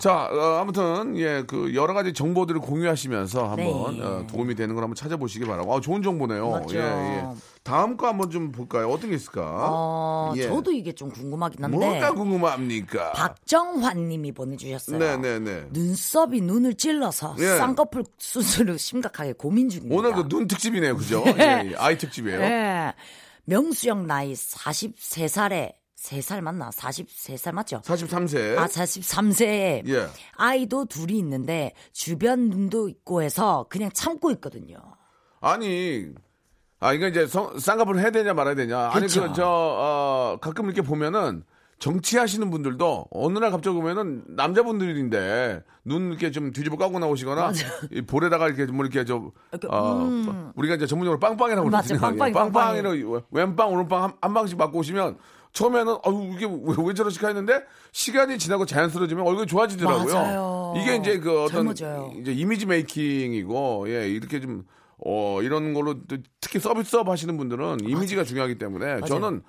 자, 0.00 0.28
어, 0.30 0.58
아무튼 0.60 1.16
예, 1.18 1.44
그 1.46 1.74
여러 1.74 1.92
가지 1.94 2.12
정보들을 2.12 2.60
공유하시면서 2.60 3.48
한번 3.48 3.98
네. 3.98 4.04
어, 4.04 4.26
도움이 4.26 4.54
되는 4.54 4.74
걸 4.74 4.84
한번 4.84 4.94
찾아보시기 4.94 5.44
바라고. 5.44 5.74
아, 5.76 5.80
좋은 5.80 6.02
정보네요. 6.02 6.50
맞죠. 6.50 6.76
예, 6.76 6.80
예. 6.80 7.24
다음 7.62 7.96
거 7.96 8.06
한번 8.08 8.30
좀 8.30 8.52
볼까요? 8.52 8.88
어떤 8.90 9.10
게 9.10 9.16
있을까? 9.16 9.42
어, 9.70 10.32
예. 10.36 10.48
저도 10.48 10.72
이게 10.72 10.92
좀 10.92 11.10
궁금하긴 11.10 11.64
한데. 11.64 11.76
뭐가 11.76 12.12
궁금합니까? 12.12 13.12
박정환 13.12 14.08
님이 14.08 14.32
보내주셨어요. 14.32 14.98
네, 14.98 15.16
네, 15.16 15.38
네. 15.38 15.64
눈썹이 15.70 16.40
눈을 16.40 16.74
찔러서 16.74 17.36
예. 17.38 17.56
쌍꺼풀 17.58 18.04
수술을 18.18 18.78
심각하게 18.78 19.32
고민 19.34 19.68
중입니다. 19.68 19.96
오늘 19.98 20.12
그 20.12 20.28
눈 20.28 20.46
특집이네요, 20.46 20.96
그죠? 20.96 21.22
예, 21.38 21.70
예. 21.70 21.74
아이 21.78 21.96
특집이에요. 21.98 22.40
예. 22.40 22.94
명수형 23.46 24.06
나이 24.06 24.32
43살에 24.32 25.72
3살 26.04 26.42
맞나? 26.42 26.68
43살 26.70 27.52
맞죠? 27.52 27.80
43세. 27.82 28.58
아, 28.58 28.66
43세에 28.66 29.88
예. 29.88 30.06
아이도 30.36 30.84
둘이 30.84 31.16
있는데 31.18 31.72
주변 31.92 32.50
눈도 32.50 32.88
있고 32.90 33.22
해서 33.22 33.66
그냥 33.70 33.90
참고 33.94 34.30
있거든요. 34.32 34.76
아니, 35.40 36.08
아, 36.80 36.92
이거 36.92 37.08
이제 37.08 37.26
성- 37.26 37.58
쌍꺼풀 37.58 37.98
해야 37.98 38.10
되냐 38.10 38.34
말아야 38.34 38.54
되냐. 38.54 38.90
아니. 38.92 39.06
그, 39.06 39.32
저, 39.34 39.44
어, 39.46 40.38
가끔 40.42 40.66
이렇게 40.66 40.82
보면은 40.82 41.42
정치하시는 41.78 42.50
분들도 42.50 43.06
어느 43.10 43.38
날 43.38 43.50
갑자기 43.50 43.74
보면은 43.76 44.24
남자분들인데 44.28 45.62
눈 45.84 46.08
이렇게 46.10 46.30
좀 46.30 46.52
뒤집어 46.52 46.76
까고 46.76 46.98
나오시거나 46.98 47.52
이 47.90 48.00
볼에다가 48.02 48.46
이렇게 48.48 48.64
뭐 48.70 48.84
이렇게 48.84 49.04
저, 49.04 49.32
어, 49.68 49.96
음. 50.04 50.52
우리가 50.54 50.76
이제 50.76 50.86
전문용어로 50.86 51.18
빵빵이라고. 51.18 51.68
그러거든요. 51.68 52.00
빵빵이, 52.00 52.32
빵빵이로 52.32 53.22
왼빵, 53.30 53.72
오른빵 53.72 54.02
한, 54.02 54.12
한 54.20 54.34
방씩 54.34 54.56
맞고 54.56 54.78
오시면 54.78 55.18
처음에는 55.54 55.96
아유 56.04 56.30
이게 56.34 56.46
왜, 56.46 56.74
왜 56.84 56.94
저러실까 56.94 57.28
했는데 57.28 57.64
시간이 57.92 58.38
지나고 58.38 58.66
자연스러워지면 58.66 59.26
얼굴이 59.26 59.46
좋아지더라고요. 59.46 60.14
맞아요. 60.14 60.74
이게 60.76 60.96
이제 60.96 61.18
그 61.18 61.44
어떤 61.44 61.58
젊어져요. 61.58 62.12
이제 62.20 62.32
이미지 62.32 62.66
메이킹이고 62.66 63.88
예 63.88 64.08
이렇게 64.08 64.40
좀 64.40 64.64
어, 64.98 65.40
이런 65.42 65.72
걸로 65.72 65.94
또 66.06 66.16
특히 66.40 66.58
서비스업 66.58 67.08
하시는 67.08 67.36
분들은 67.36 67.78
이미지가 67.88 68.24
중요하기 68.24 68.58
때문에 68.58 69.00
저는 69.02 69.42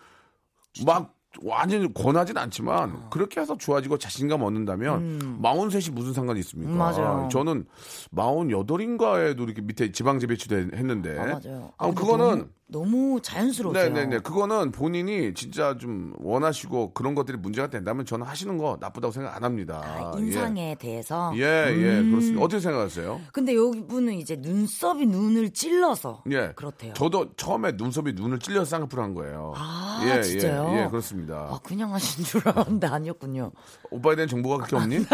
막 0.86 1.16
완전히 1.44 1.92
권하진 1.94 2.38
않지만 2.38 2.92
어. 2.92 3.10
그렇게 3.10 3.42
해서 3.42 3.58
좋아지고 3.58 3.98
자신감 3.98 4.44
얻는다면 4.44 5.42
마흔 5.42 5.70
셋이 5.70 5.90
무슨 5.94 6.14
상관이 6.14 6.40
있습니까? 6.42 6.72
음, 6.72 6.78
맞아요. 6.78 7.30
저는 7.32 7.66
마흔 8.12 8.52
여덟인가에도 8.52 9.44
이렇게 9.44 9.62
밑에 9.62 9.92
지방 9.92 10.20
재배치도 10.20 10.56
했는데 10.56 11.18
아, 11.18 11.26
맞아요. 11.26 11.74
아, 11.78 11.88
근데 11.88 12.00
그거는 12.02 12.50
너무, 12.68 13.20
자연스러워요. 13.22 13.78
네네네. 13.78 14.20
그거는 14.20 14.72
본인이 14.72 15.36
진짜 15.36 15.78
좀 15.78 16.14
원하시고 16.18 16.94
그런 16.94 17.14
것들이 17.14 17.38
문제가 17.38 17.70
된다면 17.70 18.06
저는 18.06 18.26
하시는 18.26 18.58
거 18.58 18.78
나쁘다고 18.80 19.12
생각 19.12 19.36
안 19.36 19.44
합니다. 19.44 19.82
아, 19.86 20.18
인상에 20.18 20.76
대해서. 20.76 21.32
예, 21.36 21.42
예, 21.42 22.00
음. 22.00 22.10
그렇습니다. 22.10 22.44
어떻게 22.44 22.60
생각하세요? 22.60 23.22
근데 23.32 23.56
여기분은 23.56 24.16
이제 24.16 24.36
눈썹이 24.36 25.06
눈을 25.06 25.52
찔러서 25.52 26.24
예. 26.32 26.54
그렇대요. 26.56 26.94
저도 26.94 27.36
처음에 27.36 27.74
눈썹이 27.74 28.14
눈을 28.14 28.40
찔려서 28.40 28.66
쌍꺼풀 28.66 29.00
한 29.00 29.14
거예요. 29.14 29.54
아, 29.56 30.04
예, 30.08 30.22
진짜요? 30.24 30.72
예, 30.74 30.84
예, 30.84 30.88
그렇습니다. 30.88 31.36
아, 31.36 31.60
그냥 31.64 31.94
하신 31.94 32.26
줄 32.26 32.42
알았는데 32.48 32.88
아니었군요. 32.88 33.52
오빠에 33.92 34.16
대한 34.16 34.28
정보가 34.28 34.66
그렇게 34.66 34.76
없니? 34.76 35.06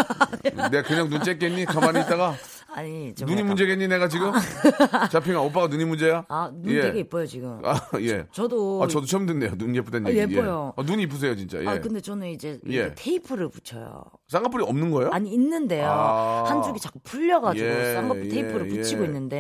내가 0.72 0.82
그냥 0.84 1.10
눈 1.10 1.20
쬐겠니? 1.20 1.66
가만히 1.66 2.00
있다가 2.00 2.34
아니, 2.74 3.14
좀 3.16 3.28
눈이 3.28 3.40
약간- 3.40 3.48
문제겠니? 3.48 3.88
내가 3.88 4.08
지금? 4.08 4.32
자핑아, 5.12 5.42
오빠가 5.42 5.68
눈이 5.68 5.86
문제야? 5.86 6.24
아, 6.30 6.50
눈 6.54 6.74
예. 6.74 6.82
되게 6.82 7.00
예뻐요, 7.00 7.26
지금. 7.26 7.60
아, 7.64 7.80
예. 8.00 8.26
저 8.32 8.48
도 8.48 8.82
아, 8.84 8.88
저도 8.88 9.06
처음 9.06 9.26
듣네요. 9.26 9.58
눈 9.58 9.76
예쁘다는 9.76 10.08
아, 10.08 10.10
얘기. 10.14 10.36
예뻐요. 10.36 10.74
예. 10.78 10.82
아, 10.82 10.86
눈이 10.86 11.04
이쁘세요, 11.04 11.36
진짜. 11.36 11.62
예. 11.62 11.68
아, 11.68 11.80
근데 11.80 12.00
저는 12.02 12.30
이제 12.30 12.60
예. 12.70 12.94
테이프를 12.96 13.50
붙여요. 13.50 14.04
쌍꺼풀이 14.30 14.64
없는 14.64 14.92
거예요? 14.92 15.10
아니 15.12 15.32
있는데요. 15.34 15.88
아. 15.90 16.44
한쪽이 16.48 16.80
자꾸 16.80 17.00
풀려가지고 17.04 17.66
예, 17.68 17.94
쌍꺼풀 17.96 18.26
예, 18.26 18.30
테이프를 18.30 18.72
예. 18.72 18.78
붙이고 18.78 19.04
있는데 19.06 19.38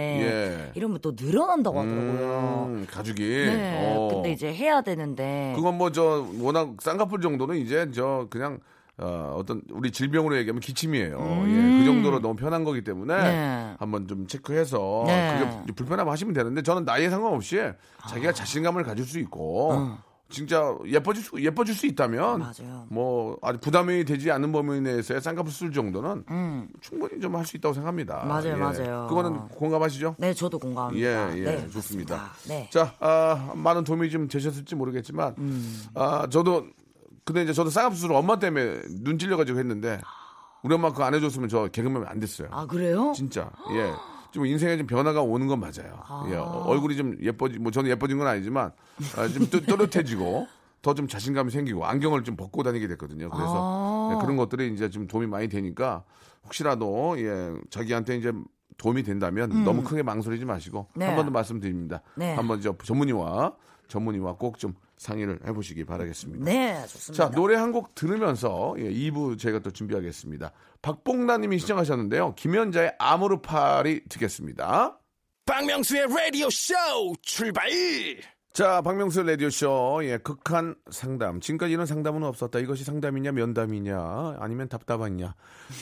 예. 0.67 0.71
이러면 0.75 0.99
또 1.01 1.13
늘어난다고 1.19 1.79
하더라고요. 1.79 2.65
음, 2.67 2.87
가죽이. 2.89 3.21
네. 3.23 3.93
어. 3.95 4.09
근데 4.11 4.31
이제 4.31 4.53
해야 4.53 4.81
되는데 4.81 5.53
그건 5.55 5.77
뭐 5.77 5.91
저 5.91 6.25
워낙 6.39 6.75
쌍꺼풀 6.81 7.21
정도는 7.21 7.57
이제 7.57 7.89
저 7.93 8.27
그냥 8.29 8.59
어, 9.01 9.35
어떤 9.37 9.61
우리 9.71 9.91
질병으로 9.91 10.37
얘기하면 10.37 10.59
기침이에요. 10.59 11.43
예, 11.47 11.79
그 11.79 11.85
정도로 11.85 12.19
너무 12.19 12.35
편한 12.35 12.63
거기 12.63 12.83
때문에 12.83 13.13
음. 13.15 13.21
네. 13.21 13.75
한번 13.79 14.07
좀 14.07 14.27
체크해서 14.27 15.03
네. 15.07 15.59
그게 15.61 15.73
불편하면 15.73 16.11
하시면 16.11 16.33
되는데 16.33 16.61
저는 16.61 16.85
나이에 16.85 17.09
상관없이 17.09 17.59
자기가 18.07 18.31
자신감을 18.33 18.83
가질 18.83 19.05
수 19.05 19.19
있고 19.19 19.97
진짜 20.29 20.73
예뻐질 20.87 21.21
수 21.23 21.43
예뻐질 21.43 21.75
수 21.75 21.85
있다면 21.87 22.23
어. 22.23 22.37
맞아요. 22.37 22.85
뭐 22.89 23.37
아주 23.41 23.59
부담이 23.59 24.05
되지 24.05 24.31
않는 24.31 24.53
범위 24.53 24.79
내에서의 24.79 25.19
쌍꺼풀 25.19 25.51
수술 25.51 25.73
정도는 25.73 26.23
충분히 26.79 27.19
좀 27.19 27.35
할 27.35 27.45
수 27.45 27.57
있다고 27.57 27.73
생각합니다. 27.73 28.23
음. 28.23 28.27
맞아요, 28.29 28.47
예. 28.49 28.55
맞아요. 28.55 29.07
그거는 29.09 29.47
공감하시죠? 29.49 30.15
네, 30.19 30.33
저도 30.33 30.57
공감합니다. 30.59 31.33
예, 31.35 31.37
예, 31.39 31.43
네, 31.43 31.69
좋습니다. 31.69 32.15
맞습니다. 32.15 32.31
네. 32.47 32.69
자, 32.71 32.93
아, 32.99 33.51
많은 33.55 33.83
도움이 33.83 34.09
좀 34.09 34.27
되셨을지 34.29 34.75
모르겠지만, 34.75 35.35
음. 35.37 35.83
아, 35.95 36.27
저도, 36.29 36.65
근데 37.23 37.43
이제 37.43 37.53
저도 37.53 37.69
쌍꺼풀 37.69 38.11
엄마 38.13 38.39
때문에 38.39 38.81
눈 39.03 39.17
찔려가지고 39.19 39.59
했는데, 39.59 40.01
우리 40.63 40.75
엄마 40.75 40.91
그거 40.91 41.03
안 41.03 41.13
해줬으면 41.13 41.49
저 41.49 41.67
개그맨 41.67 42.05
안 42.07 42.19
됐어요. 42.19 42.47
아 42.51 42.65
그래요? 42.65 43.13
진짜, 43.15 43.49
예. 43.71 43.91
좀 44.31 44.45
인생에 44.45 44.77
좀 44.77 44.87
변화가 44.87 45.21
오는 45.21 45.47
건 45.47 45.59
맞아요. 45.59 46.01
예, 46.29 46.35
어, 46.35 46.63
얼굴이 46.65 46.95
좀 46.95 47.17
예뻐지, 47.21 47.59
뭐 47.59 47.71
저는 47.71 47.89
예뻐진 47.89 48.17
건 48.17 48.27
아니지만, 48.27 48.71
아, 49.17 49.27
좀 49.27 49.47
또, 49.49 49.59
또렷해지고, 49.61 50.47
더 50.81 50.93
좀 50.93 51.07
자신감이 51.07 51.51
생기고, 51.51 51.85
안경을 51.85 52.23
좀 52.23 52.35
벗고 52.37 52.63
다니게 52.63 52.87
됐거든요. 52.87 53.29
그래서, 53.29 54.11
예, 54.13 54.21
그런 54.21 54.37
것들이 54.37 54.73
이제 54.73 54.89
좀 54.89 55.07
도움이 55.07 55.27
많이 55.27 55.47
되니까 55.49 56.03
혹시라도 56.45 57.15
예 57.19 57.53
자기한테 57.69 58.17
이제 58.17 58.31
도움이 58.77 59.03
된다면 59.03 59.63
너무 59.63 59.83
크게 59.83 60.01
망설이지 60.01 60.45
마시고 60.45 60.87
네. 60.95 61.05
한번 61.05 61.25
더 61.25 61.31
말씀드립니다. 61.31 62.01
네. 62.15 62.33
한번 62.33 62.61
저 62.61 62.75
전문의와 62.83 63.53
전문의와 63.89 64.37
꼭 64.37 64.57
좀 64.57 64.73
상의를 65.01 65.39
해보시기 65.47 65.83
바라겠습니다. 65.83 66.45
네, 66.45 66.79
좋습니다. 66.87 67.25
자 67.25 67.31
노래 67.31 67.55
한 67.55 67.71
곡 67.71 67.95
들으면서 67.95 68.75
예, 68.77 68.83
2부 68.91 69.39
저희가 69.39 69.59
또 69.59 69.71
준비하겠습니다. 69.71 70.51
박봉라님이 70.81 71.57
시청하셨는데요. 71.59 72.35
김연자의 72.35 72.95
아모르파리 72.99 74.03
듣겠습니다. 74.09 74.99
박명수의 75.45 76.07
라디오 76.07 76.49
쇼 76.49 76.73
출발 77.21 77.69
자, 78.53 78.81
박명수 78.81 79.23
라디오쇼, 79.23 80.01
예, 80.03 80.17
극한 80.17 80.75
상담. 80.89 81.39
지금까지 81.39 81.71
이런 81.71 81.85
상담은 81.85 82.21
없었다. 82.23 82.59
이것이 82.59 82.83
상담이냐, 82.83 83.31
면담이냐, 83.31 84.35
아니면 84.41 84.67
답답하냐. 84.67 85.33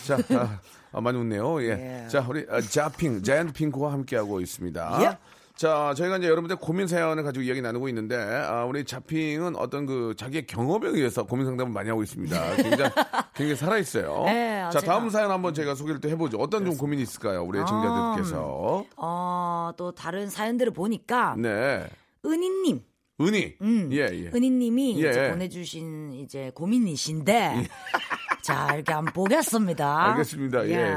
자, 0.06 0.18
아, 0.38 0.60
아, 0.92 1.02
많이 1.02 1.18
웃네요. 1.18 1.64
예. 1.64 2.04
예. 2.04 2.08
자, 2.10 2.24
우리, 2.30 2.46
아, 2.48 2.62
자핑, 2.62 3.24
자이언트 3.24 3.54
핑크와 3.54 3.92
함께하고 3.94 4.40
있습니다. 4.40 5.00
예. 5.02 5.18
자, 5.60 5.94
저희가 5.94 6.16
이제 6.20 6.28
여러분들 6.28 6.56
고민 6.56 6.88
사연을 6.88 7.22
가지고 7.22 7.44
이야기 7.44 7.62
나누고 7.62 7.90
있는데, 7.90 8.16
아, 8.16 8.64
우리 8.64 8.86
자핑은 8.86 9.58
어떤 9.58 9.86
그 9.86 10.14
자기의 10.16 10.48
경험에 10.48 10.88
의해서 10.88 11.24
고민 11.24 11.46
상담을 11.46 11.74
많이 11.74 11.90
하고 11.90 12.02
있습니다. 12.02 12.56
굉장히, 12.56 12.92
굉장히 13.36 13.56
살아있어요. 13.58 14.24
네, 14.32 14.70
자, 14.72 14.80
다음 14.80 15.10
사연 15.10 15.32
한번 15.32 15.54
제가 15.54 15.76
소개를 15.76 16.00
또 16.00 16.08
해보죠. 16.08 16.38
어떤 16.38 16.64
좀 16.64 16.78
고민이 16.78 17.02
있을까요? 17.04 17.44
우리 17.44 17.60
애청자들께서. 17.60 18.86
어, 18.96 19.72
또 19.76 19.92
다른 19.92 20.30
사연들을 20.30 20.72
보니까 20.72 21.36
네. 21.38 21.86
은희님, 22.26 22.82
은희. 23.20 23.58
음, 23.62 23.90
예, 23.92 23.98
예. 24.14 24.32
은희님이 24.34 25.04
예. 25.04 25.10
이제 25.10 25.30
보내주신 25.30 26.14
이제 26.14 26.54
고민이신데 26.56 27.68
자 28.50 28.74
이렇게 28.74 28.92
한번 28.94 29.14
보겠습니다. 29.14 30.06
알겠습니다. 30.12 30.68
예. 30.70 30.96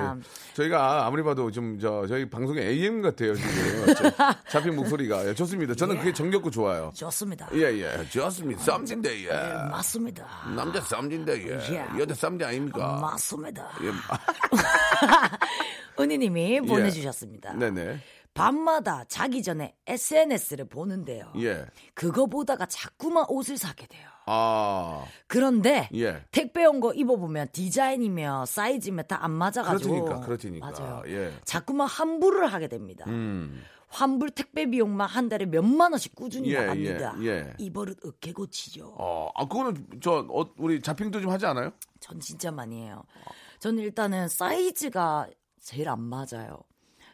저희가 0.54 1.04
아무리 1.06 1.22
봐도 1.22 1.50
좀 1.50 1.78
저 1.78 2.06
저희 2.06 2.28
방송의 2.28 2.66
AM 2.66 3.02
같아요 3.02 3.34
지금 3.34 3.50
저- 3.94 4.10
잡힌 4.50 4.74
목소리가 4.76 5.26
예, 5.28 5.34
좋습니다. 5.34 5.74
저는 5.74 5.98
그게 5.98 6.12
정겹고 6.14 6.50
좋아요. 6.50 6.90
좋습니다. 6.94 7.48
예, 7.54 7.60
예, 7.82 8.08
좋습니다. 8.08 8.62
쌈진데 8.62 9.24
예. 9.26 9.32
맞습니다. 9.70 10.26
남자 10.56 10.80
쌈진데 10.80 11.46
예. 11.48 11.74
예. 11.74 11.86
여자 12.00 12.14
쌈지 12.14 12.42
아닙니까? 12.44 12.98
맞습니다. 13.02 13.68
예. 13.82 13.90
은희님이 16.02 16.60
보내주셨습니다. 16.62 17.52
네네. 17.54 18.00
밤마다 18.34 19.04
자기 19.08 19.42
전에 19.42 19.76
SNS를 19.86 20.66
보는데요. 20.68 21.32
예. 21.38 21.66
그거 21.94 22.26
보다가 22.26 22.66
자꾸만 22.66 23.26
옷을 23.28 23.58
사게 23.58 23.86
돼요. 23.86 24.08
아, 24.26 25.04
그런데 25.26 25.88
예. 25.94 26.24
택배 26.30 26.64
온 26.64 26.80
거 26.80 26.92
입어보면 26.94 27.48
디자인이며 27.52 28.46
사이즈며 28.46 29.02
다 29.04 29.22
안 29.22 29.30
맞아가지고 29.32 30.04
그렇다니까, 30.04 30.26
그렇다니까. 30.26 30.70
맞아요. 30.70 31.02
예. 31.06 31.32
자꾸만 31.44 31.86
환불을 31.88 32.52
하게 32.52 32.68
됩니다. 32.68 33.04
음. 33.08 33.62
환불 33.88 34.30
택배 34.30 34.64
비용만 34.64 35.06
한 35.06 35.28
달에 35.28 35.44
몇만 35.44 35.92
원씩 35.92 36.14
꾸준히 36.14 36.50
예, 36.54 36.60
나갑니다. 36.60 37.16
예, 37.20 37.26
예. 37.26 37.52
이 37.58 37.70
버릇 37.70 37.98
어떻게 38.06 38.32
고치죠? 38.32 38.94
어, 38.98 39.28
아, 39.34 39.46
그거는 39.46 39.86
저, 40.00 40.26
어, 40.30 40.46
우리 40.56 40.80
자핑도 40.80 41.20
좀 41.20 41.30
하지 41.30 41.44
않아요? 41.44 41.70
전 42.00 42.18
진짜 42.18 42.50
많이 42.50 42.80
해요. 42.82 43.02
저는 43.58 43.82
일단은 43.82 44.28
사이즈가 44.28 45.28
제일 45.60 45.90
안 45.90 46.00
맞아요. 46.00 46.58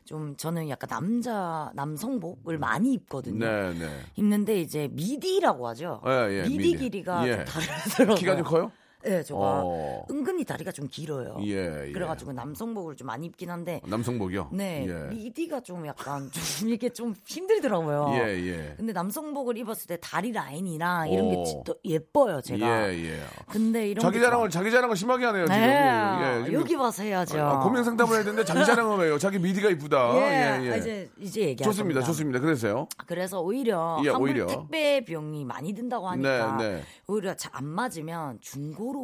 좀 0.08 0.34
저는 0.38 0.70
약간 0.70 0.88
남자 0.88 1.70
남성복을 1.74 2.56
많이 2.56 2.94
입거든요. 2.94 3.44
네, 3.44 3.78
네. 3.78 4.00
입는데 4.16 4.58
이제 4.58 4.88
미디라고 4.90 5.68
하죠. 5.68 6.00
예, 6.06 6.10
예, 6.30 6.42
미디, 6.44 6.56
미디. 6.56 6.78
길이가 6.78 7.28
예. 7.28 7.36
좀 7.36 7.44
다르더라고요. 7.44 8.14
키가 8.16 8.36
좀 8.36 8.44
커요? 8.44 8.72
네, 9.08 9.22
제가 9.22 9.40
어. 9.40 10.04
은근히 10.10 10.44
다리가 10.44 10.70
좀 10.70 10.86
길어요. 10.86 11.36
예, 11.42 11.86
예. 11.88 11.92
그래가지고 11.92 12.32
남성복을 12.34 12.96
좀 12.96 13.06
많이 13.06 13.26
입긴 13.26 13.50
한데 13.50 13.80
남성복이요? 13.86 14.50
네 14.52 14.86
예. 14.86 15.14
미디가 15.14 15.60
좀 15.60 15.86
약간 15.86 16.30
좀 16.60 16.68
이게 16.68 16.90
좀 16.90 17.14
힘들더라고요. 17.24 18.10
예, 18.14 18.28
예. 18.46 18.74
근데 18.76 18.92
남성복을 18.92 19.56
입었을 19.56 19.86
때 19.86 19.98
다리 20.00 20.32
라인이나 20.32 21.06
이런 21.06 21.26
오. 21.26 21.44
게또 21.64 21.78
예뻐요 21.84 22.40
제가. 22.42 22.92
예, 22.92 22.94
예. 22.98 23.20
근데 23.48 23.88
이런 23.88 24.02
자기 24.02 24.18
게 24.18 24.24
자랑을 24.24 24.50
자기 24.50 24.70
자랑을 24.70 24.94
심하게 24.96 25.24
하네요 25.26 25.46
지금. 25.46 25.58
네, 25.60 26.40
예, 26.40 26.44
지금. 26.44 26.60
여기 26.60 26.76
봐서 26.76 27.02
해야죠. 27.02 27.40
아, 27.40 27.60
고민 27.60 27.82
상담을 27.84 28.14
해야 28.16 28.24
되는데 28.24 28.44
자기 28.44 28.64
자랑을 28.66 29.06
해요. 29.06 29.18
자기 29.18 29.38
미디가 29.38 29.70
이쁘다. 29.70 30.16
예, 30.16 30.20
예, 30.60 30.66
예. 30.66 30.72
아, 30.72 30.76
이제 30.76 31.10
이제 31.18 31.40
얘기할 31.42 31.72
좋습니다. 31.72 32.02
좋습니다. 32.02 32.40
그래서요. 32.40 32.88
그래서 33.06 33.40
오히려 33.40 34.00
예, 34.04 34.10
오히려. 34.10 34.46
택배 34.46 35.02
비용이 35.04 35.44
많이 35.46 35.72
든다고 35.72 36.08
하니까 36.08 36.56
네, 36.58 36.68
네. 36.76 36.82
오히려 37.06 37.34
잘안 37.34 37.64
맞으면 37.64 38.38
중고로 38.40 38.97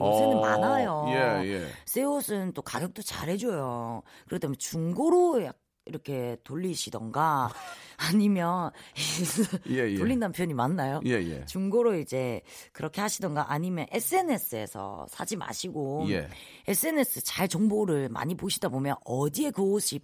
요새는 0.00 0.36
어, 0.36 0.40
많아요. 0.40 1.04
예, 1.08 1.48
예. 1.48 1.66
새 1.86 2.02
옷은 2.04 2.52
또 2.52 2.62
가격도 2.62 3.02
잘해줘요. 3.02 4.02
그렇기 4.26 4.40
때문에 4.40 4.56
중고로 4.58 5.44
약- 5.44 5.58
이렇게 5.86 6.36
돌리시던가 6.44 7.48
아니면 7.96 8.70
예, 9.70 9.90
예. 9.90 9.96
돌린다는 9.96 10.32
표현이 10.32 10.52
맞나요? 10.52 11.00
예, 11.06 11.12
예. 11.12 11.44
중고로 11.46 11.96
이제 11.96 12.42
그렇게 12.72 13.00
하시던가 13.00 13.50
아니면 13.50 13.86
SNS에서 13.90 15.06
사지 15.08 15.36
마시고 15.36 16.06
예. 16.10 16.28
SNS 16.66 17.22
잘 17.24 17.48
정보를 17.48 18.10
많이 18.10 18.34
보시다 18.34 18.68
보면 18.68 18.96
어디에 19.06 19.50
그 19.50 19.62
옷이 19.62 20.00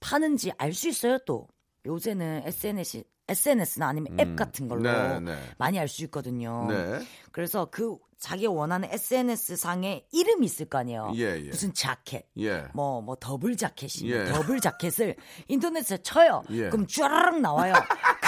파는지 0.00 0.52
알 0.56 0.72
수 0.72 0.88
있어요 0.88 1.18
또 1.26 1.46
요새는 1.84 2.42
SNS 2.46 3.04
SNS나 3.28 3.88
아니면 3.88 4.18
앱 4.20 4.36
같은 4.36 4.68
걸로 4.68 4.82
네, 4.82 5.20
네. 5.20 5.38
많이 5.58 5.78
알 5.78 5.88
수 5.88 6.04
있거든요. 6.04 6.66
네. 6.68 7.00
그래서 7.32 7.68
그 7.70 7.96
자기가 8.18 8.50
원하는 8.50 8.88
SNS 8.90 9.56
상에 9.56 10.06
이름이 10.12 10.46
있을 10.46 10.66
거 10.66 10.78
아니에요. 10.78 11.12
예, 11.16 11.38
예. 11.44 11.48
무슨 11.48 11.72
자켓, 11.74 12.26
예. 12.38 12.64
뭐, 12.72 13.02
뭐, 13.02 13.16
더블 13.20 13.56
자켓이, 13.56 14.10
예. 14.10 14.24
더블 14.24 14.58
자켓을 14.60 15.16
인터넷에 15.48 15.98
쳐요. 15.98 16.42
예. 16.50 16.70
그럼 16.70 16.86
쭈라락 16.86 17.40
나와요. 17.40 17.74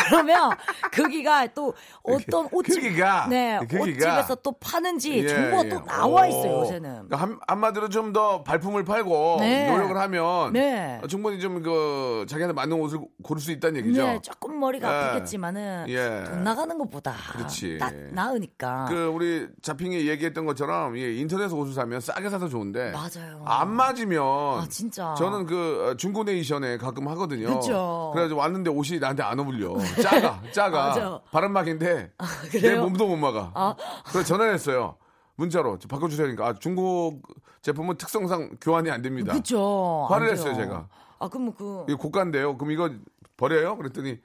그러면 0.09 0.51
거기가 0.93 1.47
또 1.55 1.75
어떤 2.03 2.49
옷집, 2.53 2.83
거기가, 2.83 3.27
네, 3.29 3.59
거기가. 3.59 3.83
옷집에서 3.83 4.35
또 4.37 4.53
파는지 4.53 5.19
예, 5.25 5.29
정보가 5.29 5.65
예. 5.67 5.69
또 5.69 5.85
나와 5.85 6.23
오. 6.23 6.27
있어요, 6.27 6.53
요새는. 6.61 6.91
그러니까 7.09 7.17
한, 7.17 7.39
한마디로 7.47 7.89
좀 7.89 8.09
더 8.09 8.43
발품을 8.43 8.85
팔고 8.85 9.37
네. 9.41 9.71
노력을 9.71 9.95
하면 9.95 10.53
네. 10.55 10.99
충분히 11.09 11.39
좀 11.39 11.59
그 11.63 12.25
자기한테 12.29 12.53
맞는 12.55 12.81
옷을 12.81 13.01
고를 13.23 13.43
수 13.43 13.51
있다는 13.51 13.81
얘기죠. 13.81 14.03
네, 14.03 14.19
조금 14.23 14.59
머리가 14.61 14.89
예. 14.89 15.05
아프겠지만은 15.09 15.87
예. 15.89 16.25
돈 16.25 16.45
나가는 16.45 16.79
것보다 16.79 17.13
그렇지. 17.33 17.79
나, 17.79 17.91
나으니까. 18.13 18.87
그 18.89 19.07
우리 19.07 19.47
자핑이 19.61 20.09
얘기했던 20.09 20.47
것처럼 20.47 20.97
예, 20.97 21.15
인터넷 21.17 21.53
옷을 21.53 21.75
사면 21.75 22.01
싸게 22.01 22.31
사서 22.31 22.49
좋은데 22.49 22.93
맞아요. 22.93 23.43
안 23.45 23.71
맞으면 23.71 24.23
아, 24.23 24.67
진짜. 24.71 25.15
저는 25.19 25.47
그 25.47 25.95
중고 25.99 26.23
네이션에 26.25 26.79
가끔 26.79 27.09
하거든요. 27.09 27.59
그쵸. 27.59 28.11
그래가지고 28.15 28.41
왔는데 28.41 28.71
옷이 28.71 28.99
나한테 29.01 29.23
안 29.23 29.39
어울려. 29.41 29.75
작아, 30.03 30.43
작아. 30.53 30.89
맞아. 30.89 31.21
바람막인데 31.31 32.13
내 32.53 32.59
그래요? 32.61 32.83
몸도 32.83 33.07
못 33.07 33.17
막아. 33.17 33.51
아. 33.55 33.75
그래서 34.07 34.25
전화했어요. 34.25 34.97
문자로 35.37 35.79
바꿔주세요. 35.89 36.27
그러니까 36.27 36.49
아, 36.49 36.53
중국 36.59 37.23
제품은 37.63 37.97
특성상 37.97 38.57
교환이 38.61 38.91
안 38.91 39.03
됩니다. 39.03 39.33
그쵸. 39.33 40.07
화를 40.11 40.27
안 40.29 40.33
했어요, 40.33 40.55
돼요. 40.55 40.65
제가. 40.65 40.89
아, 41.19 41.29
그럼 41.29 41.53
그. 41.55 41.85
이거 41.89 41.99
고가인데요. 41.99 42.57
그럼 42.57 42.73
이거 42.73 42.91
버려요? 43.37 43.77
그랬더니 43.77 44.21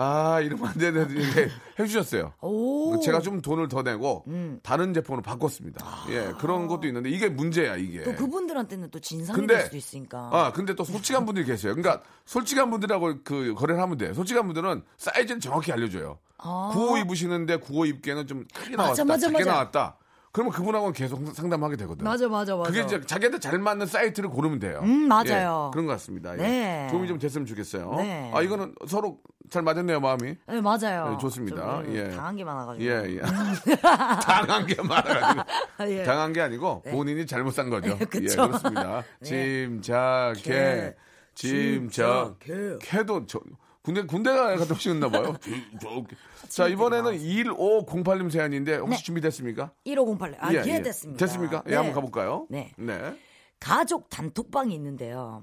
아 0.00 0.40
이러면 0.40 0.68
안 0.68 0.74
되는데 0.78 1.12
이렇게 1.12 1.48
해주셨어요. 1.80 2.32
오. 2.40 2.94
음. 2.94 3.00
제가 3.00 3.20
좀 3.20 3.42
돈을 3.42 3.66
더 3.66 3.82
내고 3.82 4.24
다른 4.62 4.94
제품으로 4.94 5.22
바꿨습니다. 5.22 5.84
예, 6.10 6.32
그런 6.38 6.68
것도 6.68 6.86
있는데 6.86 7.10
이게 7.10 7.28
문제야 7.28 7.74
이게. 7.74 8.04
또 8.04 8.14
그분들한테는 8.14 8.90
또 8.92 9.00
진상이 9.00 9.36
근데 9.36 9.54
될 9.54 9.64
수도 9.64 9.76
있으니까. 9.76 10.30
아 10.32 10.52
근데 10.52 10.76
또 10.76 10.84
솔직한 10.84 11.26
분들이 11.26 11.44
계세요. 11.44 11.74
그러니까 11.74 12.04
솔직한 12.26 12.70
분들하고 12.70 13.14
그 13.24 13.54
거래를 13.54 13.82
하면 13.82 13.98
돼. 13.98 14.14
솔직한 14.14 14.46
분들은 14.46 14.82
사이즈는 14.98 15.40
정확히 15.40 15.72
알려줘요. 15.72 16.18
아. 16.38 16.70
95 16.72 16.98
입으시는데 16.98 17.56
95 17.56 17.86
입기에는 17.86 18.26
좀 18.28 18.46
크게 18.54 18.76
맞아, 18.76 19.02
나왔다, 19.02 19.04
맞아, 19.04 19.20
작게 19.26 19.38
맞아. 19.38 19.50
나왔다. 19.52 19.96
그러면 20.32 20.52
그분하고는 20.52 20.92
계속 20.92 21.26
상담하게 21.34 21.76
되거든. 21.76 22.04
맞아, 22.04 22.28
맞아, 22.28 22.54
맞아. 22.56 22.70
그게 22.70 22.82
이제 22.82 23.00
자기한테 23.00 23.38
잘 23.38 23.58
맞는 23.58 23.86
사이트를 23.86 24.28
고르면 24.30 24.58
돼요. 24.58 24.80
음, 24.82 25.08
맞아요. 25.08 25.68
예, 25.68 25.72
그런 25.72 25.86
것 25.86 25.92
같습니다. 25.92 26.32
예. 26.34 26.36
네. 26.36 26.88
도움이 26.90 27.08
좀 27.08 27.18
됐으면 27.18 27.46
좋겠어요. 27.46 27.94
네. 27.96 28.30
아 28.34 28.42
이거는 28.42 28.74
서로 28.86 29.18
잘 29.50 29.62
맞았네요 29.62 30.00
마음이. 30.00 30.36
네, 30.46 30.60
맞아요. 30.60 31.10
네, 31.10 31.18
좋습니다. 31.18 31.82
좀 31.82 31.94
예. 31.96 32.10
당한 32.10 32.36
게 32.36 32.44
많아가지고. 32.44 32.84
예, 32.84 33.16
예. 33.16 33.20
당한 34.22 34.66
게 34.66 34.74
많아가지고. 34.82 35.90
예. 35.90 36.02
당한 36.04 36.32
게 36.32 36.40
아니고 36.42 36.82
본인이 36.82 37.26
잘못 37.26 37.52
산 37.52 37.70
거죠. 37.70 37.96
네. 37.96 37.98
예, 38.00 38.04
그렇습니다. 38.04 39.02
짐작해. 39.24 40.42
개. 40.42 40.94
짐작해. 41.34 42.76
캐도 42.80 43.26
저, 43.26 43.40
군대, 43.88 44.02
군대가 44.02 44.54
갔다 44.56 44.74
오시겠나 44.74 45.08
봐요. 45.08 45.34
자, 46.50 46.68
이번에는 46.68 47.12
1508님 47.12 48.30
사연인데 48.30 48.76
혹시 48.76 49.02
준비됐습니까? 49.02 49.72
1508. 49.84 50.36
아, 50.40 50.52
예, 50.52 50.62
예, 50.66 50.74
예. 50.74 50.82
됐습니다. 50.82 51.24
됐습니까? 51.24 51.62
예, 51.66 51.70
네. 51.70 51.76
한번 51.76 51.94
가볼까요? 51.94 52.46
네. 52.50 52.74
네. 52.76 53.18
가족 53.58 54.10
단톡방이 54.10 54.74
있는데요. 54.74 55.42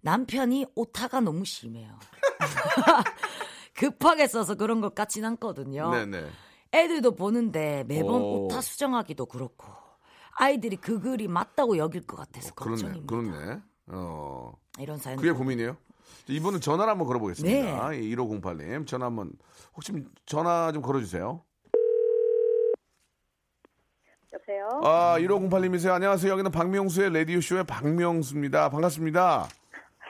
남편이 0.00 0.66
오타가 0.74 1.20
너무 1.20 1.44
심해요. 1.44 1.88
급하게 3.74 4.26
써서 4.26 4.56
그런 4.56 4.80
것 4.80 4.96
같진 4.96 5.24
않거든요. 5.24 5.90
네네. 5.92 6.26
애들도 6.74 7.14
보는데 7.14 7.84
매번 7.86 8.20
오. 8.20 8.46
오타 8.46 8.60
수정하기도 8.60 9.26
그렇고 9.26 9.68
아이들이 10.36 10.74
그 10.76 10.98
글이 10.98 11.28
맞다고 11.28 11.78
여길 11.78 12.08
것 12.08 12.16
같아서 12.16 12.52
그렇네, 12.54 12.82
걱정입니다. 12.82 13.06
그렇네. 13.06 13.60
어, 13.86 14.52
이런 14.80 14.98
사연. 14.98 15.16
그게 15.16 15.30
고민이에요. 15.30 15.76
이분은 16.28 16.60
전화를 16.60 16.90
한번 16.90 17.06
걸어보겠습니다. 17.06 17.90
네. 17.90 18.00
1508님 18.00 18.86
전화 18.86 19.06
한번 19.06 19.30
혹시 19.74 19.92
전화 20.26 20.72
좀 20.72 20.82
걸어주세요. 20.82 21.42
여보세요? 24.32 24.80
아 24.84 25.16
1508님이세요. 25.18 25.92
안녕하세요. 25.92 26.30
여기는 26.32 26.50
박명수의 26.50 27.12
라디오 27.12 27.40
쇼의 27.40 27.64
박명수입니다. 27.64 28.68
반갑습니다. 28.68 29.48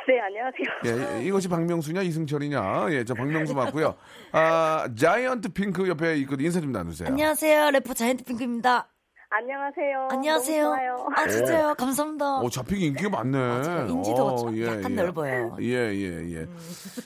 네, 0.07 0.21
안녕하세요. 0.21 1.19
예, 1.19 1.25
이것이 1.25 1.49
박명수냐 1.49 2.03
이승철이냐? 2.03 2.87
예, 2.91 3.05
저 3.05 3.15
박명수 3.15 3.55
맞고요. 3.55 3.95
아 4.33 4.87
자이언트 4.95 5.51
핑크 5.51 5.89
옆에 5.89 6.17
있거든 6.19 6.45
인사 6.45 6.61
좀 6.61 6.73
나누세요. 6.73 7.09
안녕하세요. 7.09 7.71
래퍼 7.71 7.95
자이언트 7.95 8.25
핑크입니다. 8.25 8.89
안녕하세요. 9.37 10.09
안녕하세요. 10.13 11.09
아 11.17 11.27
진짜요? 11.27 11.75
감사합니다. 11.75 12.39
오, 12.41 12.49
잡히기 12.49 12.87
인기가 12.87 13.11
많네. 13.11 13.37
맞아요. 13.37 13.87
인지도가 13.89 14.33
어, 14.33 14.37
좀 14.37 14.63
약간 14.65 14.95
넓어요. 14.95 15.57
예, 15.61 15.67
예, 15.93 16.41
예. 16.41 16.47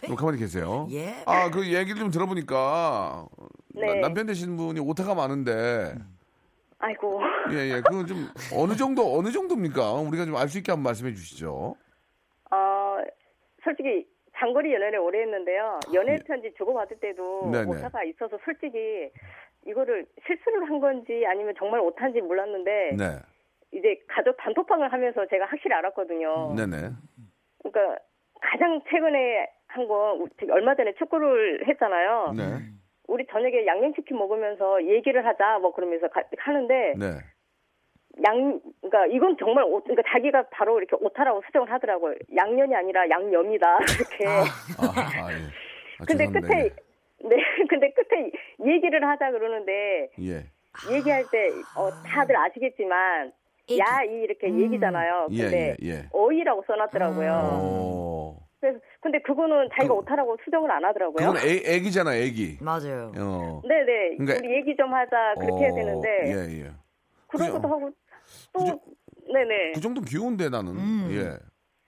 그럼 0.03 0.15
가만히 0.15 0.37
계세요. 0.39 0.87
예. 0.93 1.15
아, 1.25 1.49
그 1.51 1.67
얘기를 1.73 1.99
좀 1.99 2.11
들어보니까 2.11 3.27
네. 3.69 3.87
나- 3.95 4.09
남편 4.09 4.27
되시는 4.27 4.59
분이 4.59 4.79
오타가 4.81 5.15
많은데 5.15 5.95
아이고. 6.81 7.19
예, 7.53 7.77
예. 7.77 7.81
그건 7.81 8.07
좀 8.07 8.29
어느 8.55 8.75
정도 8.77 9.17
어느 9.19 9.31
정도입니까? 9.33 9.93
우리가 9.95 10.27
좀 10.27 10.37
알 10.37 10.49
수 10.49 10.59
있게 10.59 10.71
한번 10.73 10.85
말씀해 10.91 11.15
주시죠. 11.15 11.77
어, 12.51 12.97
솔직히 13.65 14.07
장거리 14.39 14.75
연애를 14.75 14.99
오래 14.99 15.23
했는데요. 15.23 15.81
연애 15.95 16.17
편지 16.27 16.53
주고받을 16.59 17.01
때도 17.01 17.45
예. 17.47 17.51
네네. 17.53 17.71
오타가 17.71 18.05
있어서 18.05 18.37
솔직히 18.45 18.77
이거를 19.69 20.07
실수를 20.27 20.69
한 20.69 20.81
건지 20.81 21.25
아니면 21.27 21.55
정말 21.59 21.81
오타인지 21.81 22.21
몰랐는데 22.23 22.91
네. 22.97 23.05
이제 23.73 23.97
가족 24.09 24.37
단톡방을 24.39 24.93
하면서 24.93 25.27
제가 25.27 25.47
확실히 25.47 25.75
알았거든요. 25.77 26.55
네, 26.57 26.67
네. 26.67 26.77
그러니까 27.63 27.99
가장 28.41 28.81
최근에 28.89 29.49
한 29.67 29.87
건 29.87 30.27
얼마 30.51 30.75
전에 30.75 30.95
축구를 30.95 31.69
했잖아요. 31.69 32.33
네. 32.37 32.43
우리 33.07 33.27
저녁에 33.27 33.67
양념치킨 33.67 34.17
먹으면서 34.17 34.83
얘기를 34.85 35.25
하자 35.27 35.59
뭐 35.59 35.75
그러면서 35.75 36.09
가- 36.09 36.23
하는데 36.39 36.95
네. 36.99 37.07
양, 38.27 38.61
그러니까 38.81 39.07
이건 39.15 39.37
정말 39.39 39.65
오, 39.65 39.81
그러니까 39.83 40.03
자기가 40.11 40.45
바로 40.51 40.79
이렇게 40.79 40.97
오타라고 40.99 41.43
수정을 41.47 41.71
하더라고요. 41.71 42.15
양년이 42.35 42.75
아니라 42.75 43.09
양념이다 43.09 43.79
이렇게. 44.01 44.27
아, 44.27 44.41
아, 44.81 45.33
예. 45.33 45.37
아, 46.01 46.05
근데 46.07 46.25
죄송합니다. 46.27 46.41
끝에 46.41 46.71
네, 47.25 47.37
근데 47.69 47.91
끝에 47.93 48.31
얘기를 48.67 49.07
하자 49.07 49.31
그러는데 49.31 50.11
예. 50.21 50.45
예. 50.91 50.95
얘기할 50.97 51.25
때 51.31 51.49
어, 51.77 51.91
다들 52.07 52.37
아시겠지만. 52.37 53.33
야이 53.71 54.23
이렇게 54.23 54.47
음. 54.49 54.63
얘기잖아요. 54.63 55.27
예, 55.33 55.43
근데 55.43 55.77
예, 55.83 55.89
예. 55.91 56.09
어이라고 56.11 56.65
써놨더라고요. 56.67 57.61
오. 57.63 58.37
그래서 58.59 58.79
근데 59.01 59.21
그거는 59.21 59.69
자기가 59.75 59.93
그- 59.93 60.01
오타라고 60.01 60.39
수정을 60.43 60.71
안 60.71 60.83
하더라고요. 60.87 61.17
그건 61.33 61.37
애, 61.47 61.75
애기잖아, 61.75 62.17
애기. 62.17 62.57
맞아요. 62.63 63.13
어. 63.19 63.61
네네. 63.69 64.17
그러니까- 64.17 64.39
우리 64.39 64.57
얘기 64.57 64.75
좀 64.75 64.95
하자 64.95 65.35
그렇게 65.39 65.65
해야 65.65 65.73
어, 65.73 65.75
되는데 65.75 66.09
예, 66.25 66.63
예. 66.65 66.71
그러고도 67.27 67.61
그죠. 67.61 67.69
하고 67.75 67.91
또 68.55 68.59
그죠. 68.61 68.81
네네. 69.35 69.73
그 69.75 69.81
정도 69.83 70.01
귀여운데 70.01 70.49
나는. 70.49 70.73
음. 70.73 71.09
예. 71.13 71.37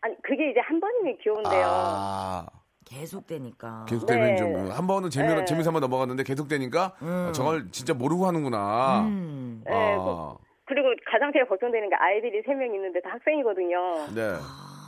아니 0.03 0.15
그게 0.23 0.51
이제 0.51 0.61
한 0.61 0.79
번이면 0.81 1.17
귀여운데요. 1.23 1.65
아. 1.67 2.47
계속되니까. 2.91 3.87
계속되면 3.89 4.27
네. 4.27 4.37
좀한 4.37 4.87
번은 4.87 5.11
재미 5.11 5.33
네. 5.33 5.45
재미삼아 5.45 5.79
넘어갔는데 5.81 6.25
계속되니까 6.25 6.93
음. 7.03 7.27
어, 7.29 7.33
저걸 7.33 7.71
진짜 7.71 7.95
모르고 7.95 8.27
하는구나. 8.27 9.03
음. 9.07 9.63
네, 9.65 9.73
아. 9.99 10.35
그리고 10.67 10.89
가장 11.11 11.33
제일 11.33 11.47
걱정되는 11.49 11.89
게 11.89 11.95
아이들이 11.97 12.43
세 12.45 12.53
명 12.55 12.75
있는데 12.75 13.01
다 13.01 13.11
학생이거든요. 13.11 13.79
네. 14.15 14.35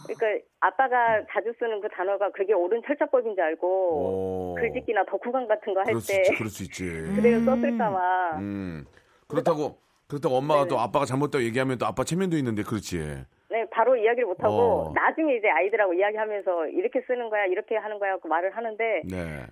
그러니까 0.06 0.44
아빠가 0.60 1.22
자주 1.32 1.52
쓰는 1.58 1.80
그 1.80 1.88
단어가 1.90 2.28
그게 2.32 2.52
옳은 2.52 2.82
철자법인 2.86 3.34
줄 3.36 3.44
알고 3.44 3.66
오. 3.66 4.54
글짓기나 4.58 5.04
덕후감 5.06 5.46
같은 5.46 5.74
거 5.74 5.80
할 5.80 5.94
때. 6.06 6.22
그럴 6.36 6.50
수 6.50 6.64
있지. 6.64 6.84
그대로 7.14 7.40
썼을까봐. 7.44 8.38
음. 8.38 8.84
그렇다고 9.28 9.78
그렇다고 10.08 10.36
엄마가 10.36 10.62
네네. 10.62 10.68
또 10.68 10.80
아빠가 10.80 11.04
잘못다고 11.06 11.42
얘기하면 11.44 11.78
또 11.78 11.86
아빠 11.86 12.02
체면도 12.04 12.36
있는데 12.36 12.62
그렇지. 12.64 13.24
네, 13.72 13.74
바로 13.74 13.96
이야기를 13.96 14.26
못 14.26 14.42
하고 14.44 14.54
어. 14.54 14.92
나중에 14.94 15.35
이제 15.37 15.48
아이들하고 15.48 15.94
이야기하면서 15.94 16.68
이렇게 16.68 17.00
쓰는 17.06 17.30
거야, 17.30 17.46
이렇게 17.46 17.76
하는 17.76 17.98
거야, 17.98 18.16
그 18.18 18.26
말을 18.28 18.54
하는데 18.56 19.02
네. 19.11 19.46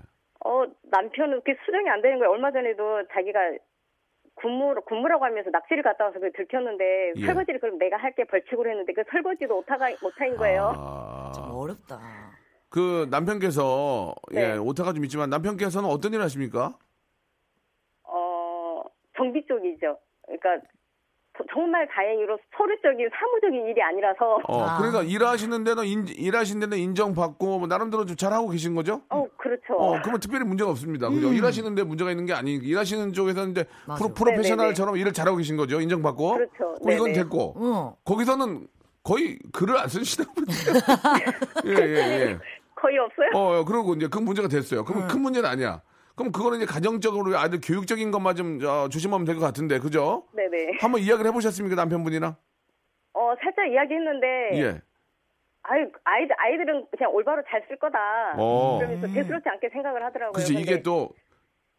어 0.44 0.64
남편은 0.84 1.40
그게 1.40 1.56
수정이 1.64 1.88
안 1.88 2.00
되는 2.02 2.18
거예요. 2.18 2.30
얼마 2.32 2.50
전에도 2.50 3.06
자기가 3.12 3.38
군무 4.36 4.74
군무라고 4.86 5.24
하면서 5.24 5.50
낚시를 5.50 5.82
갔다 5.82 6.04
와서 6.06 6.18
그 6.18 6.32
들켰는데 6.32 7.12
예. 7.16 7.26
설거지를 7.26 7.60
그럼 7.60 7.78
내가 7.78 7.96
할게 7.98 8.24
벌칙으로 8.24 8.70
했는데 8.70 8.92
그 8.94 9.02
설거지도 9.10 9.58
오타가 9.58 9.90
오타인 10.02 10.36
거예요. 10.36 10.72
좀 11.34 11.44
아. 11.44 11.52
어렵다. 11.54 11.98
그 12.70 13.06
남편께서 13.10 14.14
예, 14.32 14.52
네. 14.52 14.56
오타가 14.56 14.92
좀 14.94 15.04
있지만 15.04 15.28
남편께서는 15.28 15.88
어떤 15.90 16.14
일 16.14 16.22
하십니까? 16.22 16.78
어 18.04 18.82
정비 19.16 19.44
쪽이죠. 19.46 19.98
그러니까 20.24 20.56
저- 20.60 20.79
정말 21.52 21.86
다행히로 21.88 22.38
서류적인 22.56 23.08
사무적인 23.14 23.66
일이 23.68 23.82
아니라서 23.82 24.38
어, 24.46 24.62
아. 24.62 24.78
그러니까 24.78 25.02
일하시는 25.02 25.64
데는 25.64 25.84
인, 25.84 26.06
일하시는 26.08 26.60
데는 26.60 26.78
인정받고 26.78 27.58
뭐 27.58 27.68
나름대로 27.68 28.04
좀 28.04 28.16
잘하고 28.16 28.48
계신 28.50 28.74
거죠? 28.74 29.02
어 29.08 29.26
그렇죠. 29.36 29.74
어, 29.74 30.00
그러면 30.00 30.20
특별히 30.20 30.44
문제가 30.44 30.70
없습니다. 30.70 31.08
그죠? 31.08 31.28
음. 31.28 31.34
일하시는 31.34 31.74
데 31.74 31.82
문제가 31.82 32.10
있는 32.10 32.26
게 32.26 32.32
아니, 32.32 32.54
일하시는 32.54 33.12
쪽에서는 33.12 33.50
이제 33.52 33.64
맞아. 33.86 34.04
프로, 34.04 34.14
프로페셔널처럼 34.14 34.96
일을 34.96 35.12
잘하고 35.12 35.36
계신 35.38 35.56
거죠? 35.56 35.80
인정받고. 35.80 36.34
그렇죠. 36.34 36.74
그럼 36.82 36.96
이건. 36.96 37.12
됐고. 37.12 37.54
어. 37.56 37.96
거기서는 38.04 38.66
거의 39.02 39.38
글을 39.52 39.76
안 39.78 39.88
쓰시나 39.88 40.26
보네요. 40.32 40.80
예, 41.66 41.86
예, 41.86 41.96
예. 41.96 42.38
거의 42.74 42.98
없어요. 42.98 43.28
어, 43.34 43.64
그러고 43.64 43.94
이제 43.94 44.08
그 44.08 44.18
문제가 44.18 44.48
됐어요. 44.48 44.80
음. 44.80 44.84
그럼 44.84 45.08
큰 45.08 45.20
문제는 45.20 45.48
아니야. 45.48 45.82
그럼 46.20 46.32
그거는 46.32 46.58
이제 46.58 46.66
가정적으로 46.66 47.34
아이들 47.38 47.60
교육적인 47.62 48.10
것만 48.10 48.36
좀 48.36 48.58
어, 48.62 48.90
조심하면 48.90 49.24
될 49.24 49.36
것 49.36 49.40
같은데, 49.40 49.78
그죠? 49.78 50.24
네네. 50.34 50.76
한번 50.78 51.00
이야기를 51.00 51.30
해보셨습니까, 51.30 51.74
남편분이랑? 51.76 52.36
어 53.14 53.34
살짝 53.42 53.66
이야기했는데 53.72 54.26
예. 54.60 54.80
아이 55.62 55.80
아이들 56.04 56.34
아이들은 56.38 56.86
그냥 56.96 57.10
올바로 57.14 57.42
잘 57.48 57.62
쓸 57.68 57.78
거다. 57.78 57.98
어. 58.36 58.78
그러면서 58.78 59.06
대수롭지 59.14 59.48
않게 59.48 59.70
생각을 59.72 60.04
하더라고요. 60.04 60.32
그렇지, 60.32 60.52
근데- 60.52 60.62
이게 60.62 60.82
또, 60.82 61.08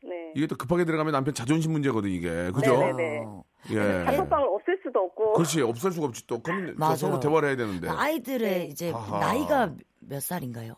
네. 0.03 0.31
이게 0.35 0.47
또 0.47 0.55
급하게 0.57 0.85
들어가면 0.85 1.13
남편 1.13 1.35
자존심 1.35 1.71
문제거든, 1.73 2.09
이게. 2.09 2.49
그죠? 2.51 2.77
네네네. 2.79 3.23
어. 3.25 3.43
예. 3.69 4.05
단톡방을 4.05 4.47
없앨 4.47 4.79
수도 4.83 4.99
없고. 5.01 5.33
그렇지, 5.33 5.61
없을 5.61 5.91
수가 5.91 6.07
없지. 6.07 6.25
또, 6.25 6.41
맞아요. 6.77 6.95
서로 6.95 7.19
대화를 7.19 7.49
해야 7.49 7.55
되는데. 7.57 7.87
아이들의 7.89 8.49
네. 8.49 8.65
이제 8.65 8.91
아하. 8.91 9.19
나이가 9.19 9.75
몇 9.99 10.19
살인가요? 10.19 10.73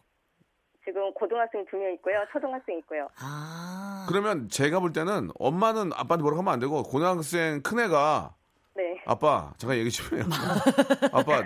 지금 0.86 1.14
고등학생 1.14 1.66
두 1.70 1.78
명 1.78 1.94
있고요. 1.94 2.16
초등학생 2.32 2.78
있고요. 2.80 3.08
아. 3.20 4.06
그러면 4.10 4.50
제가 4.50 4.80
볼 4.80 4.92
때는 4.92 5.30
엄마는 5.40 5.92
아빠한테 5.94 6.22
뭐라고 6.22 6.42
하면 6.42 6.54
안 6.54 6.60
되고, 6.60 6.84
고등학생 6.84 7.62
큰애가 7.62 8.34
네. 8.76 9.02
아빠 9.06 9.54
잠깐 9.58 9.78
얘기 9.78 9.90
좀 9.92 10.18
해요. 10.18 10.26
아빠 11.14 11.42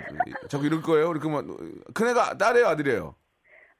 자꾸 0.48 0.66
이럴 0.66 0.82
거예요. 0.82 1.10
이렇게 1.10 1.28
면 1.28 1.56
큰애가 1.94 2.36
딸이에요, 2.38 2.66
아들이에요. 2.68 3.14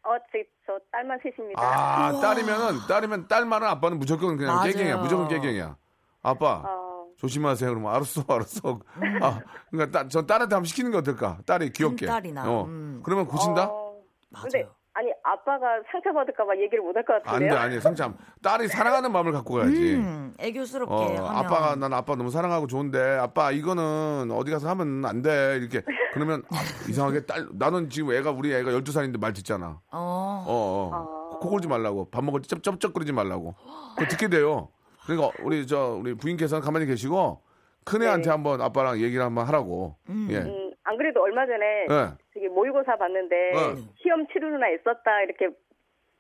어, 0.05 0.11
저, 0.33 0.39
저 0.67 0.79
딸만 0.93 1.19
셋입니다. 1.23 1.61
아 1.61 2.13
우와. 2.13 2.21
딸이면은 2.21 2.79
딸이면 2.89 3.29
딸만은 3.29 3.67
아빠는 3.67 3.99
무조건 3.99 4.37
그냥 4.37 4.55
맞아요. 4.57 4.73
깨갱이야. 4.73 4.97
무조건 4.99 5.29
깨갱이야. 5.29 5.77
아빠 6.23 6.63
어, 6.65 7.07
조심하세요. 7.17 7.69
그러면 7.71 7.95
알았어, 7.95 8.23
알았어. 8.29 8.81
아 9.23 9.41
그러니까 9.71 9.99
딸, 9.99 10.09
저 10.09 10.25
딸한테 10.25 10.55
한번 10.55 10.65
시키는 10.67 10.91
게 10.93 10.99
어떨까? 10.99 11.39
딸이 11.47 11.73
귀엽게. 11.73 12.07
큰딸이나, 12.07 12.51
어. 12.51 12.65
음. 12.67 13.01
그러면 13.05 13.27
고친다? 13.27 13.65
어, 13.71 13.99
맞아요. 14.31 14.43
근데 14.51 14.69
아니 14.99 15.13
아빠가 15.23 15.81
상처받을까봐 15.93 16.57
얘기를 16.57 16.83
못 16.83 16.97
할것안 16.97 17.23
같은데요. 17.23 17.51
돼, 17.53 17.57
아니 17.57 17.81
상참. 17.81 18.17
딸이 18.43 18.67
사랑하는 18.67 19.13
마음을 19.13 19.31
갖고 19.31 19.55
가야지. 19.55 19.95
음, 19.95 20.35
애교스럽게 20.41 20.93
어, 20.93 20.99
하면 20.99 21.25
아빠가 21.25 21.77
난 21.77 21.93
아빠 21.93 22.17
너무 22.17 22.31
사랑하고 22.31 22.67
좋은데 22.67 22.99
아빠 23.21 23.53
이거는 23.53 24.31
어디 24.33 24.51
가서 24.51 24.69
하면 24.71 25.05
안 25.05 25.23
돼 25.23 25.59
이렇게 25.61 25.83
그러면 26.15 26.43
아, 26.51 26.57
이상하게 26.91 27.27
딸 27.27 27.47
나는 27.53 27.91
지금 27.91 28.13
애가 28.13 28.33
우리 28.33 28.53
애가 28.53 28.73
12 28.73 28.91
살인데 28.91 29.19
말 29.19 29.33
듣잖아 29.33 29.81
어. 29.93 30.45
어, 30.47 30.91
어. 30.93 31.39
코 31.39 31.49
골지 31.51 31.69
말라고 31.69 32.09
밥 32.11 32.25
먹을 32.25 32.41
때 32.43 32.49
쩝쩝거리지 32.49 33.13
말라고 33.13 33.55
그 33.97 34.07
듣게 34.09 34.29
돼요 34.29 34.69
그러니까 35.07 35.31
우리 35.45 35.65
저 35.69 35.97
우리 36.01 36.15
부인께서는 36.15 36.61
가만히 36.61 36.87
계시고 36.87 37.41
큰 37.85 38.03
애한테 38.03 38.25
네. 38.27 38.31
한번 38.31 38.61
아빠랑 38.61 39.01
얘기를 39.01 39.25
한번 39.25 39.47
하라고 39.47 39.97
예. 40.31 40.68
음, 40.89 40.91
안 40.91 40.97
그래도 40.97 41.23
얼마 41.23 41.47
전에 41.47 41.83
예. 41.91 42.09
저기 42.35 42.49
모의고사 42.49 42.97
봤는데 42.97 43.53
어. 43.55 43.75
시험 44.01 44.27
치르느라 44.29 44.69
애썼다 44.71 45.23
이렇게 45.23 45.49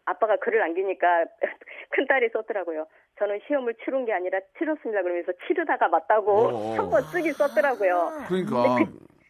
아빠가 0.04 0.36
글을 0.36 0.58
남기니까 0.60 1.24
큰 1.90 2.06
딸이 2.06 2.28
썼더라고요. 2.32 2.86
저는 3.18 3.40
시험을 3.46 3.74
치른 3.84 4.04
게 4.04 4.12
아니라 4.12 4.38
치렀습니다. 4.58 5.02
그러면서 5.02 5.32
치르다가 5.46 5.88
맞다고. 5.88 6.74
한 6.76 6.88
번 6.90 7.02
쓰기 7.02 7.32
썼더라고요. 7.32 8.12
그러니까 8.28 8.76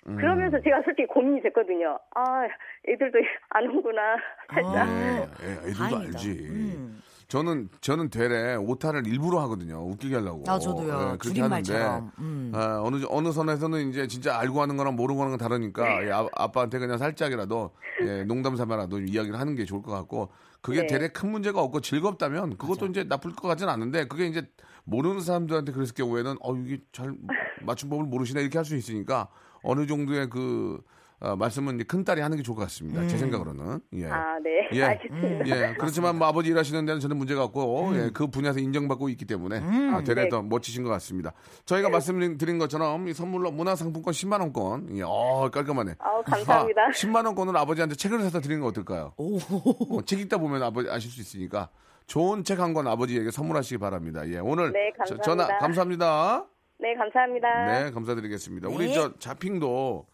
음. 0.07 0.16
그러면서 0.16 0.61
제가 0.61 0.83
솔직히 0.83 1.07
고민이 1.07 1.42
됐거든요. 1.42 1.98
아, 2.14 2.48
애들도 2.88 3.18
아는구나 3.51 4.16
살짝. 4.53 4.88
예, 4.88 5.46
예, 5.46 5.53
애들도 5.53 5.79
다행이다. 5.79 5.98
알지 6.07 6.31
음. 6.48 7.01
저는 7.29 7.69
저는 7.83 8.09
되레 8.09 8.55
오타를 8.57 9.07
일부러 9.07 9.41
하거든요. 9.43 9.87
웃기게 9.87 10.14
하려고. 10.17 10.45
아, 10.49 10.59
저도요. 10.59 11.11
예, 11.12 11.17
그렇게. 11.19 11.43
하는데 11.43 12.01
음. 12.19 12.51
아, 12.55 12.81
어느 12.83 13.05
어느 13.11 13.31
선에서는 13.33 13.91
이제 13.91 14.07
진짜 14.07 14.38
알고 14.38 14.62
하는 14.62 14.79
거랑 14.79 14.97
모르고 14.97 15.21
하는 15.21 15.37
건 15.37 15.38
다르니까 15.38 16.07
예, 16.07 16.11
아, 16.11 16.27
아빠한테 16.35 16.79
그냥 16.79 16.97
살짝이라도 16.97 17.71
예, 18.07 18.25
농담 18.25 18.57
삼아라도 18.57 19.01
이야기를 19.01 19.38
하는 19.38 19.55
게 19.57 19.67
좋을 19.67 19.83
것 19.83 19.93
같고 19.93 20.31
그게 20.62 20.81
네. 20.81 20.87
되레 20.87 21.09
큰 21.09 21.31
문제가 21.31 21.61
없고 21.61 21.83
즐겁다면 21.83 22.57
그것도 22.57 22.87
이제 22.87 23.05
나쁠 23.05 23.33
것 23.35 23.47
같지는 23.47 23.71
않은데 23.71 24.09
그게 24.09 24.27
이제 24.27 24.49
모르는 24.85 25.21
사람들한테 25.21 25.73
그랬을 25.73 25.93
경우에는 25.95 26.37
어 26.41 26.57
이게 26.57 26.81
잘 26.93 27.14
맞춤법을 27.61 28.07
모르시네 28.07 28.41
이렇게 28.41 28.57
할 28.57 28.64
수 28.64 28.75
있으니까 28.75 29.29
어느 29.62 29.87
정도의 29.87 30.31
그 30.31 30.81
어, 31.20 31.35
말씀은 31.35 31.74
이제 31.76 31.85
큰 31.85 32.04
딸이 32.04 32.20
하는 32.20 32.37
게 32.37 32.42
좋을 32.44 32.54
것 32.57 32.62
같습니다. 32.62 33.04
제 33.09 33.18
생각으로는 33.18 33.81
예. 33.94 34.07
아, 34.07 34.38
네. 34.42 34.68
예. 34.72 34.85
알겠습니다. 34.85 35.46
예, 35.48 35.74
그렇지만 35.78 36.16
뭐 36.16 36.28
아버지 36.28 36.50
일하시는 36.50 36.85
데는 36.87 37.00
저는 37.00 37.16
문제가 37.16 37.42
없고 37.44 37.90
예, 37.96 38.11
그 38.14 38.28
분야에서 38.28 38.61
인정받고 38.61 39.09
있기 39.09 39.24
때문에 39.24 39.59
아, 39.92 40.02
되레 40.04 40.24
네. 40.24 40.28
더 40.28 40.42
멋지신 40.42 40.85
것 40.85 40.90
같습니다. 40.90 41.33
저희가 41.64 41.88
말씀드린 41.90 42.59
것처럼 42.59 43.09
이 43.09 43.12
선물로 43.14 43.50
문화상품권 43.50 44.12
10만 44.12 44.40
원권, 44.40 44.96
예, 44.96 45.02
어 45.04 45.50
깔끔하네. 45.52 45.94
아우, 45.98 46.22
감사합니다. 46.22 46.83
아, 46.83 46.90
10만 46.90 47.24
원권을 47.26 47.57
아버지한테 47.57 47.96
책을 47.96 48.20
사서 48.22 48.40
드리는 48.40 48.61
거 48.61 48.68
어떨까요? 48.68 49.14
오. 49.16 49.38
어, 49.38 50.02
책 50.04 50.20
읽다 50.20 50.38
보면 50.38 50.62
아버지 50.62 50.88
아실 50.88 51.11
수 51.11 51.20
있으니까 51.20 51.68
좋은 52.07 52.44
책 52.44 52.61
한 52.61 52.74
권 52.74 52.87
아버지에게 52.87 53.31
선물하시기 53.33 53.78
바랍니다. 53.78 54.26
예, 54.28 54.38
오늘 54.38 54.72
네, 54.72 54.92
저- 55.07 55.16
감사합니다. 55.16 55.46
전화 55.46 55.59
감사합니다. 55.59 56.46
네, 56.81 56.94
감사합니다. 56.94 57.66
네, 57.66 57.90
감사드리겠습니다. 57.90 58.68
우리 58.68 58.87
네. 58.87 58.94
저 58.94 59.12
자핑도 59.18 60.07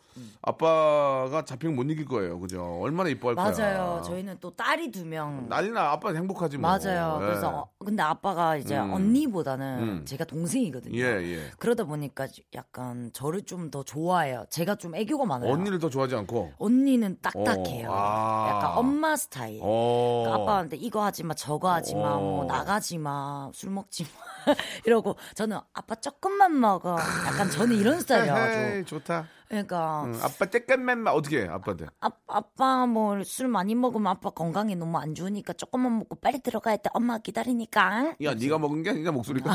아빠가 0.43 1.45
자핑 1.45 1.75
못 1.75 1.83
이길 1.91 2.05
거예요. 2.05 2.39
그죠? 2.39 2.79
얼마나 2.81 3.09
이뻐할 3.11 3.35
거야. 3.35 3.51
맞아요. 3.51 4.03
저희는 4.05 4.39
또 4.41 4.51
딸이 4.55 4.91
두 4.91 5.05
명. 5.05 5.47
난리나 5.49 5.91
아빠는 5.93 6.21
행복하지 6.21 6.59
뭐. 6.59 6.71
맞아요. 6.71 7.19
예. 7.23 7.27
그래서 7.27 7.49
어, 7.51 7.69
근데 7.79 8.03
아빠가 8.03 8.57
이제 8.57 8.79
음. 8.79 8.93
언니보다는 8.93 9.79
음. 9.83 10.05
제가 10.05 10.25
동생이거든요. 10.25 10.97
예, 10.99 11.03
예. 11.23 11.51
그러다 11.59 11.85
보니까 11.85 12.29
약간 12.55 13.11
저를 13.13 13.43
좀 13.43 13.65
더 13.71 13.83
좋아해요. 13.83 14.45
제가 14.51 14.75
좀 14.77 14.95
애교가 14.95 15.25
많아요. 15.25 15.51
언니를 15.51 15.79
더 15.79 15.89
좋아하지 15.89 16.15
않고. 16.17 16.53
언니는 16.59 17.17
딱딱해요. 17.23 17.89
어, 17.89 17.95
아. 17.95 18.49
약간 18.51 18.77
엄마 18.79 19.17
스타일. 19.17 19.59
어. 19.63 20.23
그러니까 20.27 20.43
아빠한테 20.43 20.77
이거 20.77 21.03
하지 21.03 21.25
마, 21.25 21.35
저거 21.35 21.73
하지 21.73 21.95
마, 21.95 22.17
뭐 22.17 22.43
어. 22.43 22.45
나가지 22.45 22.99
마, 22.99 23.51
술 23.55 23.71
먹지 23.71 24.05
마 24.05 24.09
이러고 24.87 25.17
저는 25.35 25.59
아빠 25.73 25.95
조금만 25.95 26.59
먹어. 26.59 26.97
약간 27.27 27.51
저는 27.51 27.77
이런 27.77 28.01
스타일이어가지고. 28.01 28.85
좋다. 28.87 29.27
그러니까 29.47 30.05
응, 30.07 30.15
아빠 30.23 30.47
쬐깐만 30.47 31.07
어떻게 31.15 31.43
해, 31.43 31.49
아빠한테? 31.49 31.87
아, 32.01 32.09
아빠 32.27 32.87
뭐 32.87 33.23
술 33.25 33.47
많이 33.47 33.75
먹으면 33.75 34.11
아빠 34.11 34.31
건강에 34.31 34.75
너무 34.75 34.97
안 34.99 35.15
좋으니까 35.15 35.53
조금만 35.53 35.99
먹고 35.99 36.17
빨리 36.17 36.41
들어가야 36.41 36.79
돼. 36.79 36.91
엄마 36.95 37.19
기다리니까. 37.19 38.15
야, 38.23 38.35
네가 38.35 38.59
먹은 38.59 38.83
게 38.83 38.91
아니냐 38.91 39.13
목소리가. 39.13 39.55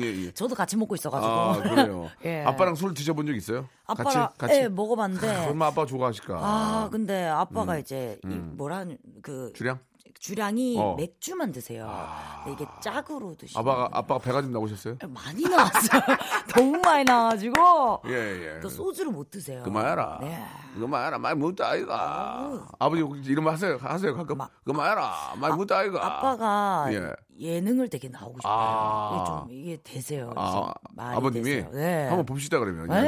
예, 0.00 0.04
예. 0.26 0.30
저도 0.36 0.54
같이 0.54 0.76
먹고 0.76 0.94
있어가지고. 0.94 1.32
아, 1.32 1.56
그래요. 1.62 2.10
예. 2.24 2.44
아빠랑 2.44 2.74
술 2.76 2.94
드셔본 2.94 3.26
적 3.26 3.34
있어요? 3.34 3.66
아빠랑 3.86 4.12
같이? 4.28 4.38
같이? 4.38 4.54
예, 4.60 4.68
먹어봤는데. 4.68 5.46
얼마 5.46 5.66
아빠 5.66 5.86
좋아하실까? 5.86 6.34
아, 6.38 6.88
근데 6.92 7.26
아빠가 7.26 7.78
이제 7.78 8.18
이 8.24 8.28
뭐라 8.28 8.84
그 9.22 9.52
주량? 9.54 9.78
주량이 10.18 10.76
어. 10.78 10.94
맥주만 10.96 11.52
드세요. 11.52 11.90
근데 12.44 12.62
이게 12.62 12.70
짝으로 12.80 13.34
드시고 13.34 13.58
아빠가 13.60 13.88
아빠가 13.92 14.18
배가 14.20 14.42
좀 14.42 14.52
나오셨어요? 14.52 14.96
많이 15.08 15.42
나왔어요. 15.42 16.00
너무 16.56 16.78
많이 16.78 17.04
나와가지고 17.04 18.02
예, 18.06 18.56
예. 18.56 18.60
또 18.60 18.68
소주를 18.68 19.12
못 19.12 19.30
드세요. 19.30 19.62
그만해라. 19.62 20.18
네. 20.20 20.44
그만해라. 20.74 21.18
많이 21.18 21.38
묻다 21.38 21.68
아이가. 21.70 22.66
아버지 22.78 23.02
이런 23.24 23.44
말 23.44 23.54
하세요. 23.54 23.78
하세요. 23.80 24.14
가끔. 24.16 24.38
마- 24.38 24.48
그만해라. 24.64 25.34
많이 25.36 25.56
묻다 25.56 25.78
아이가. 25.78 26.04
아빠가 26.06 26.86
예. 26.92 27.12
예능을 27.38 27.88
되게 27.88 28.08
나오고 28.08 28.38
싶어요. 28.40 28.52
아. 28.54 29.12
이게 29.14 29.26
좀 29.26 29.46
이게 29.50 29.78
되세요. 29.82 30.32
아, 30.36 30.72
아버님이. 30.96 31.64
네. 31.72 32.06
한번 32.08 32.24
봅시다 32.24 32.58
그러면. 32.58 32.86
네. 32.88 32.96
예, 32.96 33.02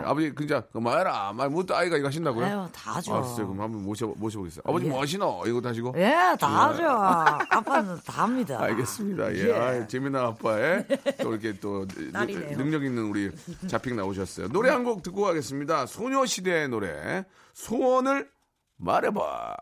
예. 0.00 0.04
아버지 0.04 0.32
진짜 0.38 0.60
그만해라. 0.72 1.32
많이 1.34 1.52
묻다 1.52 1.76
아이가 1.78 1.96
이거 1.96 2.06
하신다고요? 2.06 2.44
아유, 2.46 2.68
다 2.72 2.92
하죠. 2.96 3.14
알았어요. 3.14 3.46
그럼 3.48 3.60
한번 3.60 3.82
모셔 3.82 4.06
모셔보겠어요. 4.16 4.62
아버지 4.66 4.86
예. 4.86 4.90
뭐 4.90 5.00
하시노? 5.02 5.42
이거 5.46 5.60
하시고. 5.68 5.92
예, 5.96 6.14
다 6.38 6.68
하죠. 6.68 6.86
아빠는 6.88 7.98
다 8.06 8.22
합니다. 8.22 8.58
알겠습니다. 8.62 9.34
예. 9.34 9.48
예. 9.48 9.52
아, 9.52 9.86
재미난 9.86 10.24
아빠의 10.26 10.86
또 11.20 11.32
이렇게 11.32 11.58
또 11.60 11.86
딸이네요. 12.12 12.56
능력 12.56 12.84
있는 12.84 13.04
우리 13.04 13.30
자핑 13.66 13.96
나오셨어요. 13.96 14.48
노래 14.48 14.70
한 14.70 14.84
곡 14.84 15.02
듣고 15.02 15.22
가겠습니다. 15.22 15.86
소녀시대의 15.86 16.68
노래 16.68 17.24
소원을 17.54 18.28
말해봐. 18.76 19.54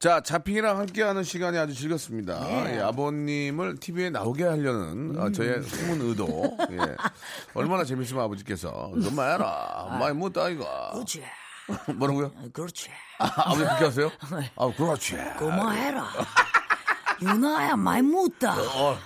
자, 0.00 0.22
자핑이랑 0.22 0.78
함께하는 0.78 1.22
시간이 1.22 1.58
아주 1.58 1.74
즐겁습니다. 1.74 2.40
네. 2.40 2.76
예, 2.76 2.80
아버님을 2.80 3.76
TV에 3.76 4.08
나오게 4.08 4.44
하려는 4.44 5.20
어, 5.20 5.30
저의 5.30 5.62
숨은 5.62 6.00
의도. 6.00 6.56
예. 6.70 6.78
얼마나 7.52 7.84
재밌으면 7.84 8.24
아버지께서 8.24 8.92
그만해라. 8.92 9.98
많이 10.00 10.14
못다 10.14 10.48
이거. 10.48 10.64
그렇지. 10.94 11.22
뭐라고요? 11.96 12.32
그렇지. 12.50 12.88
아, 13.18 13.30
아버지 13.36 13.62
그렇게 13.62 13.84
하세요? 13.84 14.10
아, 14.56 14.72
그렇지. 14.74 15.16
그만해라. 15.38 16.08
유나야 17.22 17.76
많이 17.76 18.02
묻다. 18.02 18.56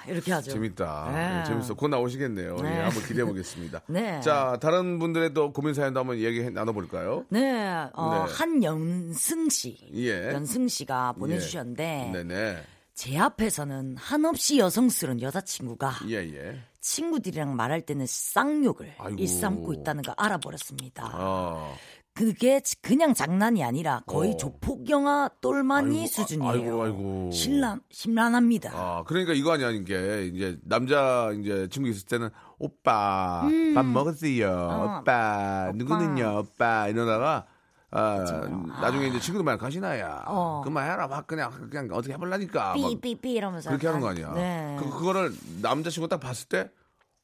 이렇게 0.07 0.33
하죠. 0.33 0.51
어, 0.51 0.55
재밌다. 0.55 1.11
네. 1.13 1.41
예, 1.41 1.45
재밌어. 1.45 1.75
곧 1.75 1.89
나오시겠네요. 1.89 2.57
네. 2.57 2.77
예, 2.79 2.81
한번 2.83 3.03
기대해 3.05 3.25
보겠습니다. 3.27 3.81
네. 3.89 4.21
자, 4.21 4.57
다른 4.61 4.99
분들의 4.99 5.35
또 5.35 5.53
고민 5.53 5.75
사연도 5.75 6.01
한번 6.01 6.19
얘기 6.19 6.49
나눠볼까요? 6.51 7.25
네, 7.31 7.89
어, 7.95 8.27
네. 8.27 8.33
한연승 8.35 9.49
씨. 9.49 9.79
예. 9.95 10.33
연승 10.33 10.69
씨가 10.69 11.13
보내주셨는데, 11.13 12.11
네네. 12.13 12.63
제 12.95 13.19
앞에서는 13.19 13.97
한없이 13.99 14.59
여성스러운 14.59 15.21
여자친구가 15.21 15.95
예, 16.11 16.15
예. 16.19 16.61
친구들이랑 16.81 17.57
말할 17.57 17.81
때는 17.81 18.07
쌍욕을 18.07 18.95
아이고. 18.99 19.19
일삼고 19.19 19.73
있다는 19.73 20.03
걸 20.03 20.15
알아버렸습니다. 20.17 21.11
어. 21.15 21.77
그게 22.15 22.61
그냥 22.81 23.13
장난이 23.13 23.65
아니라 23.65 24.03
거의 24.07 24.35
어. 24.35 24.37
조폭 24.37 24.89
영화 24.89 25.29
똘마니 25.41 26.03
아이고, 26.03 26.07
수준이에요. 26.13 26.49
아, 26.49 26.53
아이고, 26.53 26.83
아이고. 26.85 27.31
신란 27.33 27.81
심란합니다. 27.91 28.71
아, 28.73 29.03
그러니까 29.05 29.33
이거 29.33 29.53
아니야, 29.53 29.71
이게. 29.71 30.27
이제 30.33 30.57
남자 30.63 31.33
이제 31.33 31.69
친구 31.71 31.89
있을 31.89 32.07
때는 32.07 32.31
오빠, 32.59 33.43
밥 33.75 33.85
먹었어요. 33.85 34.47
음. 34.47 34.53
어, 34.53 34.99
오빠, 35.01 35.73
누구는요, 35.75 36.39
오빠. 36.39 36.87
이러다가 36.87 37.47
아, 37.91 38.19
맞아요. 38.19 38.67
나중에 38.81 39.09
이제 39.09 39.19
친구들 39.19 39.45
말 39.45 39.59
가시나야. 39.59 40.25
어. 40.29 40.63
그만해라. 40.65 41.09
막 41.09 41.27
그냥, 41.27 41.51
그냥 41.69 41.89
어떻게 41.93 42.13
해볼라니까. 42.15 42.77
막 42.77 42.89
삐삐삐 43.01 43.33
이러면서 43.33 43.71
그렇게 43.71 43.89
하는 43.89 44.01
거 44.01 44.09
아니야. 44.09 44.33
네. 44.35 44.77
그, 44.79 44.89
그거를 44.89 45.33
남자친구 45.63 46.09
딱 46.09 46.19
봤을 46.21 46.49
때 46.49 46.71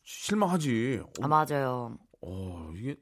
실망하지. 0.03 1.01
아 1.23 1.29
맞아요. 1.29 1.97
어, 2.23 2.71
이게 2.77 2.97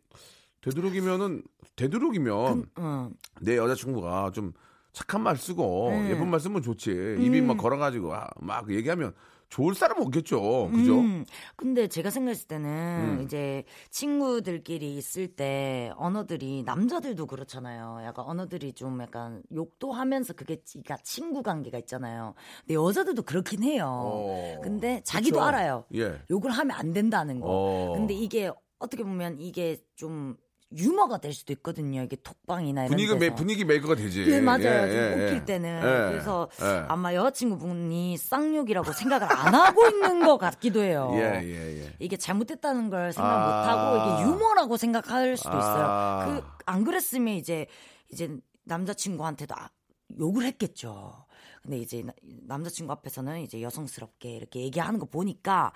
되도록이면은 0.68 1.42
되도록이면 1.76 2.66
응. 2.78 3.10
내 3.40 3.56
여자친구가 3.56 4.32
좀 4.32 4.52
착한 4.92 5.22
말 5.22 5.36
쓰고 5.36 5.90
네. 5.90 6.10
예쁜 6.10 6.28
말 6.30 6.40
쓰면 6.40 6.62
좋지. 6.62 6.90
입이 7.20 7.40
막 7.42 7.56
걸어가지고 7.56 8.14
아, 8.14 8.28
막 8.40 8.70
얘기하면 8.70 9.14
좋을 9.48 9.74
사람은 9.74 10.02
없겠죠. 10.06 10.70
그죠? 10.70 10.98
음, 10.98 11.24
근데 11.56 11.88
제가 11.88 12.10
생각했을 12.10 12.48
때는 12.48 13.18
음. 13.18 13.22
이제 13.24 13.64
친구들끼리 13.90 14.96
있을 14.96 15.28
때 15.28 15.90
언어들이 15.96 16.64
남자들도 16.64 17.26
그렇잖아요. 17.26 18.00
약간 18.04 18.26
언어들이 18.26 18.74
좀 18.74 19.00
약간 19.00 19.42
욕도 19.54 19.92
하면서 19.92 20.34
그게 20.34 20.60
그러니까 20.70 20.98
친구 21.02 21.42
관계가 21.42 21.78
있잖아요. 21.78 22.34
근데 22.60 22.74
여자들도 22.74 23.22
그렇긴 23.22 23.62
해요. 23.62 23.86
어, 23.88 24.60
근데 24.62 25.00
자기도 25.04 25.36
그쵸. 25.36 25.46
알아요. 25.46 25.84
예. 25.94 26.20
욕을 26.30 26.50
하면 26.50 26.76
안 26.76 26.92
된다는 26.92 27.40
거. 27.40 27.46
어. 27.48 27.92
근데 27.94 28.12
이게 28.12 28.50
어떻게 28.78 29.02
보면 29.02 29.40
이게 29.40 29.78
좀 29.96 30.36
유머가 30.76 31.18
될 31.18 31.32
수도 31.32 31.52
있거든요. 31.54 32.02
이게 32.02 32.16
톡방이나 32.16 32.84
이런 32.84 32.90
분위기. 32.96 33.14
메, 33.14 33.34
분위기 33.34 33.64
메이커가 33.64 33.94
되지. 33.94 34.26
네, 34.26 34.40
맞아요. 34.40 34.64
예, 34.86 34.90
좀 34.90 34.96
예, 35.20 35.24
웃길 35.24 35.36
예. 35.36 35.44
때는. 35.44 35.76
예, 35.78 36.10
그래서 36.12 36.48
예. 36.60 36.84
아마 36.88 37.14
여자친구분이 37.14 38.18
쌍욕이라고 38.18 38.92
생각을 38.92 39.32
안 39.32 39.54
하고 39.54 39.86
있는 39.86 40.20
것 40.26 40.36
같기도 40.36 40.82
해요. 40.82 41.10
이게 42.00 42.16
잘못됐다는 42.18 42.90
걸 42.90 43.12
생각 43.14 43.30
아. 43.30 43.46
못 43.46 43.68
하고 43.70 44.20
이게 44.22 44.30
유머라고 44.30 44.76
생각할 44.76 45.36
수도 45.38 45.56
있어요. 45.56 45.84
아. 45.86 46.42
그안 46.66 46.84
그랬으면 46.84 47.34
이제 47.34 47.66
이제 48.12 48.28
남자친구한테도 48.64 49.54
아- 49.56 49.70
욕을 50.18 50.44
했겠죠. 50.44 51.24
근데 51.62 51.78
이제 51.78 52.02
나- 52.02 52.12
남자친구 52.46 52.92
앞에서는 52.92 53.40
이제 53.40 53.62
여성스럽게 53.62 54.30
이렇게 54.36 54.60
얘기하는 54.60 54.98
거 55.00 55.06
보니까 55.06 55.72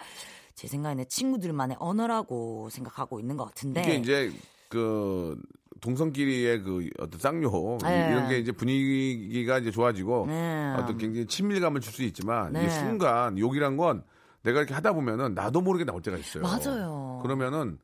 제 0.55 0.69
생각에는 0.69 1.07
친구들만의 1.09 1.79
언어라고 1.81 2.69
생각하고 2.71 3.21
있는 3.21 3.37
것 3.39 3.47
같은데. 3.47 3.81
이게 3.83 3.95
이제 3.97 4.33
그 4.73 5.37
동성끼리의 5.83 6.63
그 6.63 6.89
어떤 6.99 7.21
쌍욕 7.21 7.79
네. 7.83 8.11
이런 8.11 8.29
게 8.29 8.39
이제 8.39 8.53
분위기가 8.53 9.59
이제 9.59 9.71
좋아지고 9.71 10.27
네. 10.29 10.75
어떤 10.79 10.97
굉장히 10.97 11.27
친밀감을 11.27 11.81
줄 11.83 11.93
수 11.93 12.03
있지만 12.05 12.55
네. 12.55 12.65
이 12.65 12.71
순간 12.71 13.39
욕이란 13.39 13.77
건 13.77 14.03
내가 14.43 14.61
이렇게 14.61 14.73
하다 14.73 14.95
보면은 14.95 15.35
나도 15.35 15.61
모르게 15.61 15.85
나올 15.85 16.01
때가 16.01 16.17
있어요. 16.17 16.43
맞아요. 16.43 17.21
그러면은 17.23 17.79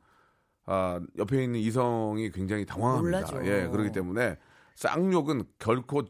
아, 0.65 0.99
옆에 1.19 1.43
있는 1.43 1.59
이성이 1.59 2.31
굉장히 2.31 2.65
당황합니다. 2.65 3.19
놀라죠. 3.19 3.45
예, 3.45 3.67
그렇기 3.67 3.91
때문에 3.91 4.35
쌍욕은 4.75 5.43
결코 5.59 6.03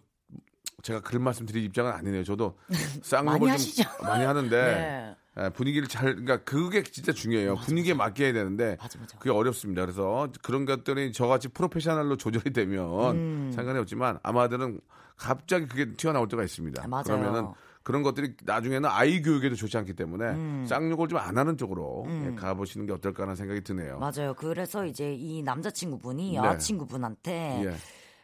제가 0.82 1.02
그런 1.02 1.24
말씀 1.24 1.46
드릴 1.46 1.66
입장은 1.66 1.92
아니네요. 1.92 2.24
저도 2.24 2.58
쌍욕을 3.04 3.26
많이 3.26 3.40
좀 3.40 3.50
하시죠. 3.50 3.90
많이 4.02 4.24
하는데 4.24 4.50
네. 4.56 5.10
예, 5.10 5.16
분위기를 5.54 5.88
잘 5.88 6.16
그러니까 6.16 6.38
그게 6.44 6.84
진짜 6.84 7.12
중요해요. 7.12 7.56
분위기에 7.56 7.94
맞게 7.94 8.26
해야 8.26 8.34
되는데 8.34 8.78
맞아, 8.80 9.00
맞아. 9.00 9.18
그게 9.20 9.30
어렵습니다. 9.32 9.82
그래서 9.84 10.30
그런 10.42 10.66
것들이 10.66 11.12
저같이 11.14 11.48
프로페셔널로 11.50 12.18
조절이 12.18 12.52
되면 12.52 13.16
음. 13.16 13.52
상관이 13.54 13.80
없지만 13.80 14.20
아마들은 14.24 14.82
갑자기 15.16 15.68
그게 15.68 15.94
튀어나올 15.94 16.28
때가 16.28 16.44
있습니다. 16.44 16.84
아, 16.84 16.88
맞아요. 16.88 17.04
그러면은 17.04 17.48
그런 17.84 18.04
것들이 18.04 18.36
나중에는 18.44 18.90
아이 18.90 19.22
교육에도 19.22 19.56
좋지 19.56 19.78
않기 19.78 19.94
때문에 19.94 20.26
음. 20.26 20.66
쌍욕을 20.68 21.08
좀 21.08 21.20
안 21.20 21.38
하는 21.38 21.58
쪽으로 21.58 22.06
예, 22.10 22.36
가보시는 22.36 22.86
게 22.86 22.94
어떨까 22.94 23.24
하는 23.24 23.36
생각이 23.36 23.62
드네요. 23.62 24.00
맞아요. 24.00 24.34
그래서 24.36 24.86
이제 24.86 25.14
이 25.14 25.42
남자친구분이 25.44 26.32
네. 26.32 26.38
여자친구분한테 26.38 27.64
예. 27.66 27.76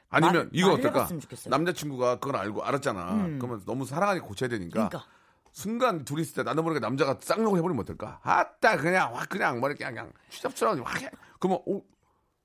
아니면 0.10 0.36
말- 0.36 0.50
이거 0.54 0.74
어떨까? 0.74 1.08
음. 1.12 1.20
남자친구가 1.50 2.20
그걸 2.20 2.36
알고 2.38 2.64
알았잖아. 2.64 3.38
그러면 3.40 3.62
너무 3.66 3.86
사랑하니까 3.86 4.26
고쳐야 4.26 4.50
되니까. 4.50 4.90
그러니까. 4.90 5.06
순간 5.60 6.04
둘이 6.04 6.22
있을 6.24 6.36
때 6.36 6.44
나도 6.44 6.62
모르게 6.64 6.82
남자가 6.82 7.18
쌍욕을 7.22 7.58
해버리면 7.60 7.82
어떨까? 7.84 8.20
아따 8.24 8.76
그냥 8.76 9.16
확 9.16 9.30
그냥 9.30 9.62
머리 9.62 9.74
그냥 9.74 9.94
그냥 9.94 10.12
추잡스러운 10.28 10.82
확 10.84 11.02
해. 11.02 11.10
그러면 11.40 11.60
오 11.66 11.82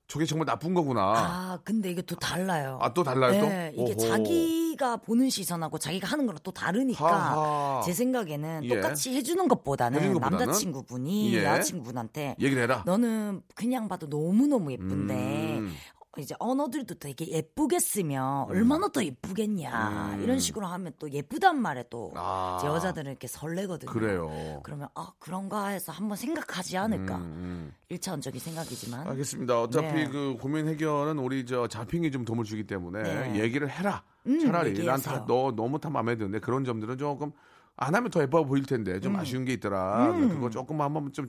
저게 0.07 0.25
정말 0.25 0.45
나쁜 0.45 0.73
거구나. 0.73 1.01
아, 1.01 1.59
근데 1.65 1.91
이게 1.91 2.01
또 2.01 2.15
달라요. 2.15 2.79
아, 2.81 2.93
또 2.93 3.03
달라요, 3.03 3.41
또? 3.41 3.47
네, 3.47 3.71
이게 3.73 3.93
오호. 3.97 3.97
자기가 3.97 4.97
보는 4.97 5.29
시선하고 5.29 5.77
자기가 5.77 6.07
하는 6.07 6.25
거랑 6.25 6.39
또 6.41 6.51
다르니까 6.51 7.05
하하. 7.05 7.81
제 7.81 7.91
생각에는 7.93 8.61
예. 8.63 8.75
똑같이 8.75 9.13
해주는 9.13 9.45
것보다는, 9.47 9.99
해주는 9.99 10.13
것보다는? 10.15 10.45
남자친구분이 10.45 11.35
예. 11.35 11.45
여자친구분한테 11.45 12.35
얘기를 12.39 12.63
해라. 12.63 12.83
너는 12.85 13.41
그냥 13.55 13.89
봐도 13.89 14.09
너무 14.09 14.47
너무 14.47 14.71
예쁜데 14.71 15.13
음. 15.59 15.73
이제 16.17 16.35
언어들도 16.39 16.95
되게 16.95 17.25
예쁘게 17.27 17.79
쓰면 17.79 18.47
얼마나 18.49 18.89
더 18.89 19.01
예쁘겠냐 19.03 20.17
이런 20.21 20.39
식으로 20.39 20.67
하면 20.67 20.91
또 20.99 21.09
예쁘단 21.09 21.61
말에 21.61 21.85
또 21.89 22.09
음. 22.09 22.13
아. 22.17 22.61
여자들은 22.65 23.11
이렇게 23.11 23.27
설레거든요. 23.27 23.89
그래요. 23.89 24.59
그러면 24.63 24.89
아 24.93 25.13
그런가 25.19 25.67
해서 25.67 25.93
한번 25.93 26.17
생각하지 26.17 26.77
않을까. 26.77 27.15
음, 27.15 27.73
일차원적인 27.87 28.41
생각이지만. 28.41 29.07
알겠습니다. 29.07 29.61
어차피 29.61 29.87
네. 29.87 30.07
그 30.09 30.35
고민 30.41 30.67
해결은 30.67 31.17
우리 31.17 31.45
저 31.45 31.67
자핑이 31.67 32.11
좀 32.11 32.25
도움을 32.25 32.43
주기 32.43 32.65
때문에 32.67 33.03
네. 33.03 33.39
얘기를 33.39 33.69
해라. 33.69 34.03
음, 34.27 34.39
차라리. 34.39 34.73
난 34.85 34.99
다 35.01 35.25
너 35.25 35.51
너무 35.55 35.79
다 35.79 35.89
마음에 35.89 36.15
드는데 36.17 36.39
그런 36.39 36.65
점들은 36.65 36.97
조금 36.97 37.31
안 37.77 37.95
하면 37.95 38.11
더 38.11 38.21
예뻐 38.21 38.43
보일 38.43 38.65
텐데 38.65 38.95
음. 38.95 39.01
좀 39.01 39.15
아쉬운 39.15 39.45
게 39.45 39.53
있더라. 39.53 40.11
그거 40.11 40.49
조금 40.49 40.81
한번 40.81 41.11
좀 41.13 41.27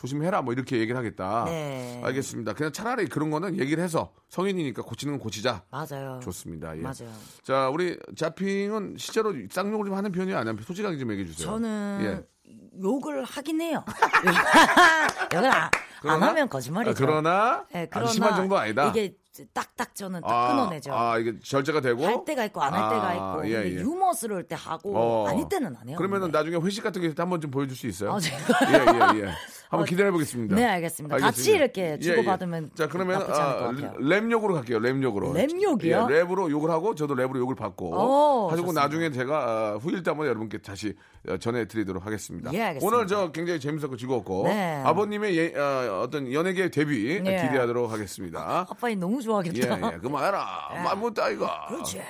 조심해라. 0.00 0.40
뭐 0.40 0.54
이렇게 0.54 0.78
얘기를 0.78 0.96
하겠다. 0.96 1.44
네. 1.44 2.00
알겠습니다. 2.02 2.54
그냥 2.54 2.72
차라리 2.72 3.06
그런 3.06 3.30
거는 3.30 3.58
얘기를 3.58 3.84
해서 3.84 4.12
성인이니까 4.30 4.80
고치는 4.82 5.12
건 5.14 5.20
고치자. 5.20 5.64
맞아요. 5.70 6.20
좋습니다. 6.22 6.74
예. 6.74 6.80
맞아요. 6.80 7.12
자, 7.42 7.68
우리 7.68 7.98
자핑은 8.16 8.96
실제로 8.96 9.34
쌍욕을 9.50 9.84
좀 9.84 9.94
하는 9.94 10.10
편이 10.10 10.32
아니면 10.32 10.58
솔직하게 10.64 10.96
좀 10.96 11.12
얘기해 11.12 11.26
주세요. 11.28 11.46
저는 11.46 11.98
예. 12.00 12.50
욕을 12.82 13.24
하긴 13.24 13.60
해요. 13.60 13.84
욕을 15.34 15.50
안, 15.50 15.64
안 15.64 15.70
그러나? 16.00 16.26
하면 16.28 16.48
거짓말이죠. 16.48 16.90
아, 16.90 16.94
그러나 17.06 17.66
네, 17.70 17.86
아주 17.90 18.14
심한 18.14 18.36
정도 18.36 18.56
아니다. 18.56 18.88
이게 18.88 19.14
딱딱 19.52 19.94
저는 19.94 20.20
딱 20.22 20.30
아, 20.30 20.48
끊어내죠. 20.54 20.92
아, 20.92 21.18
이게 21.18 21.38
절제가 21.42 21.80
되고 21.80 22.04
할 22.04 22.24
때가 22.24 22.44
있고 22.46 22.62
안할 22.62 22.82
아, 22.82 22.88
때가 22.90 23.14
있고 23.14 23.48
예, 23.50 23.64
예. 23.64 23.80
유머스러울 23.80 24.44
때 24.44 24.56
하고 24.58 24.96
어. 24.96 25.28
아닐 25.28 25.48
때는 25.48 25.74
안 25.80 25.88
해요. 25.88 25.96
그러면은 25.96 26.26
근데. 26.26 26.38
나중에 26.38 26.56
회식 26.64 26.82
같은 26.82 27.00
게 27.02 27.12
한번 27.16 27.40
좀 27.40 27.50
보여줄 27.50 27.76
수 27.76 27.86
있어요? 27.86 28.12
아, 28.12 28.18
제가- 28.18 29.14
예, 29.14 29.18
예, 29.18 29.26
예. 29.26 29.30
한번 29.70 29.82
어, 29.82 29.84
기다려 29.84 30.10
보겠습니다. 30.10 30.56
네, 30.56 30.64
알겠습니다. 30.64 31.16
같이 31.18 31.52
이렇게 31.52 31.96
주고 32.00 32.24
받으면 32.24 32.72
자, 32.74 32.88
그러면 32.88 33.20
나쁘지 33.20 33.40
않을 33.40 33.52
것 33.58 33.64
아, 33.64 33.72
같아요. 33.72 33.92
랩욕으로 34.00 34.54
갈게요. 34.54 34.80
랩 34.80 35.00
욕으로. 35.00 35.32
랩 35.32 35.48
욕이요? 35.62 36.08
예, 36.10 36.24
랩으로 36.24 36.50
욕을 36.50 36.70
하고 36.70 36.96
저도 36.96 37.14
랩으로 37.14 37.38
욕을 37.38 37.54
받고 37.54 37.86
오, 37.90 38.48
하시고 38.50 38.66
좋습니다. 38.66 38.80
나중에 38.82 39.10
제가 39.12 39.38
아, 39.38 39.76
후일 39.80 40.02
때 40.02 40.10
한번 40.10 40.26
여러분께 40.26 40.58
다시 40.58 40.96
어, 41.28 41.36
전해드리도록 41.36 42.04
하겠습니다. 42.04 42.52
예, 42.52 42.62
알겠습니다. 42.62 42.96
오늘 42.96 43.06
저 43.06 43.30
굉장히 43.30 43.60
재밌었고 43.60 43.96
즐거웠고 43.96 44.48
네. 44.48 44.82
아버님의 44.84 45.38
예, 45.38 45.54
어, 45.56 46.00
어떤 46.02 46.32
연예계 46.32 46.70
데뷔 46.72 47.20
네. 47.22 47.40
기대하도록 47.46 47.92
하겠습니다. 47.92 48.66
아빠이 48.68 48.96
너무 48.96 49.18
예, 49.18 49.22
좋아하겠다. 49.30 49.94
예, 49.94 49.98
그만해라. 49.98 50.82
말못다 50.84 51.28
이거. 51.30 51.48
그렇지. 51.68 52.02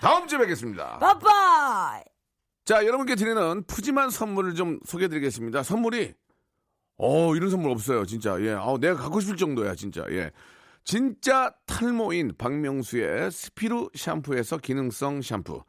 다음 0.00 0.26
주에 0.26 0.38
뵙겠습니다. 0.38 0.98
빠빠이. 0.98 2.02
자, 2.64 2.84
여러분께 2.86 3.14
드리는 3.14 3.64
푸짐한 3.64 4.10
선물을 4.10 4.54
좀 4.54 4.78
소개해 4.84 5.08
드리겠습니다. 5.08 5.62
선물이, 5.62 6.14
어, 6.98 7.34
이런 7.34 7.50
선물 7.50 7.70
없어요, 7.72 8.06
진짜. 8.06 8.40
예, 8.40 8.52
어, 8.52 8.78
내가 8.80 8.94
갖고 8.94 9.20
싶을 9.20 9.36
정도야, 9.36 9.74
진짜. 9.74 10.04
예. 10.10 10.30
진짜 10.84 11.54
탈모인 11.66 12.32
박명수의 12.38 13.30
스피루 13.30 13.90
샴푸에서 13.94 14.58
기능성 14.58 15.22
샴푸. 15.22 15.62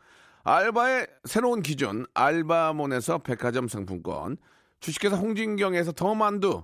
알바의 0.43 1.07
새로운 1.25 1.61
기준, 1.61 2.05
알바몬에서 2.13 3.19
백화점 3.19 3.67
상품권. 3.67 4.37
주식회사 4.79 5.15
홍진경에서 5.15 5.93
더 5.93 6.13
만두. 6.15 6.63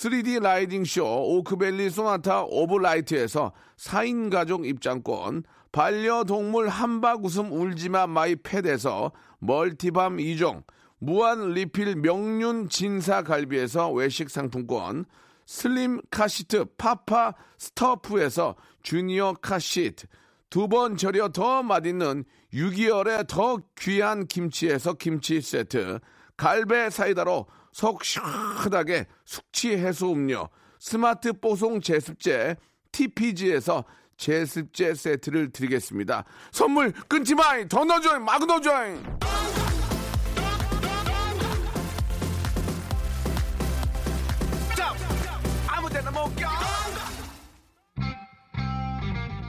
3D 0.00 0.40
riding 0.40 0.86
쇼 0.86 1.04
오크밸리 1.04 1.90
Sonata 1.90 2.44
of 2.44 2.64
Light에서 2.64 3.52
4인 3.76 4.30
가족 4.30 4.66
입장권, 4.66 5.44
반려동물 5.72 6.68
함박 6.68 7.22
웃음 7.22 7.52
울지마 7.52 8.06
마이 8.06 8.34
펫에서 8.36 9.12
멀티밤 9.40 10.16
2종, 10.16 10.62
무한 11.00 11.50
리필 11.50 11.96
명륜 11.96 12.70
진사 12.70 13.20
갈비에서 13.20 13.92
외식 13.92 14.30
상품권, 14.30 15.04
슬림 15.44 16.00
카시트 16.10 16.64
파파 16.78 17.34
스터프에서 17.58 18.56
주니어 18.82 19.34
카시트, 19.42 20.06
두 20.48 20.66
번 20.66 20.96
절여 20.96 21.28
더 21.28 21.62
맛있는 21.62 22.24
6개월의 22.54 23.28
더 23.28 23.58
귀한 23.78 24.26
김치에서 24.26 24.94
김치 24.94 25.42
세트, 25.42 26.00
갈배 26.38 26.88
사이다로 26.88 27.44
속 27.72 28.04
시원하게 28.04 29.06
숙취 29.24 29.76
해소 29.76 30.12
음료, 30.12 30.48
스마트 30.78 31.32
뽀송 31.32 31.80
제습제 31.80 32.56
TPG에서 32.92 33.84
제습제 34.16 34.94
세트를 34.94 35.50
드리겠습니다. 35.50 36.24
선물 36.52 36.92
끊지 37.08 37.34
마이 37.34 37.66
더 37.68 37.84
넣어줘잉 37.84 38.24
막 38.24 38.44
넣어줘잉 38.46 39.02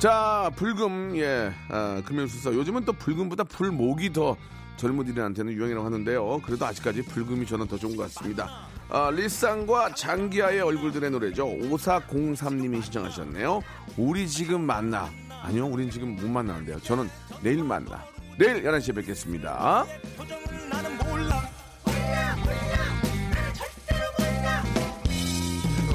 자, 0.01 0.49
불금, 0.55 1.15
예, 1.15 1.53
아, 1.69 2.01
금연수사. 2.03 2.49
요즘은 2.53 2.85
또 2.85 2.93
불금보다 2.93 3.43
불목이 3.43 4.11
더 4.11 4.35
젊은이들한테는 4.81 5.53
유행이라고 5.53 5.85
하는데요. 5.85 6.41
그래도 6.43 6.65
아직까지 6.65 7.03
불금이 7.03 7.45
저는 7.45 7.67
더 7.67 7.77
좋은 7.77 7.95
것 7.95 8.03
같습니다. 8.03 8.67
아, 8.89 9.11
리쌍과 9.11 9.93
장기하의 9.93 10.61
얼굴들의 10.61 11.11
노래죠. 11.11 11.45
5403님이 11.45 12.83
신청하셨네요. 12.83 13.61
우리 13.97 14.27
지금 14.27 14.61
만나. 14.61 15.09
아니요, 15.43 15.67
우린 15.67 15.89
지금 15.89 16.15
못 16.15 16.27
만나는데요. 16.27 16.79
저는 16.81 17.09
내일 17.41 17.63
만나. 17.63 18.03
내일 18.37 18.63
11시에 18.63 18.95
뵙겠습니다. 18.95 19.85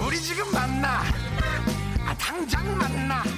우리 0.07 0.21
지금 0.21 0.53
만나. 0.53 1.03
아, 2.07 2.15
당장 2.19 2.79
만나. 2.79 3.36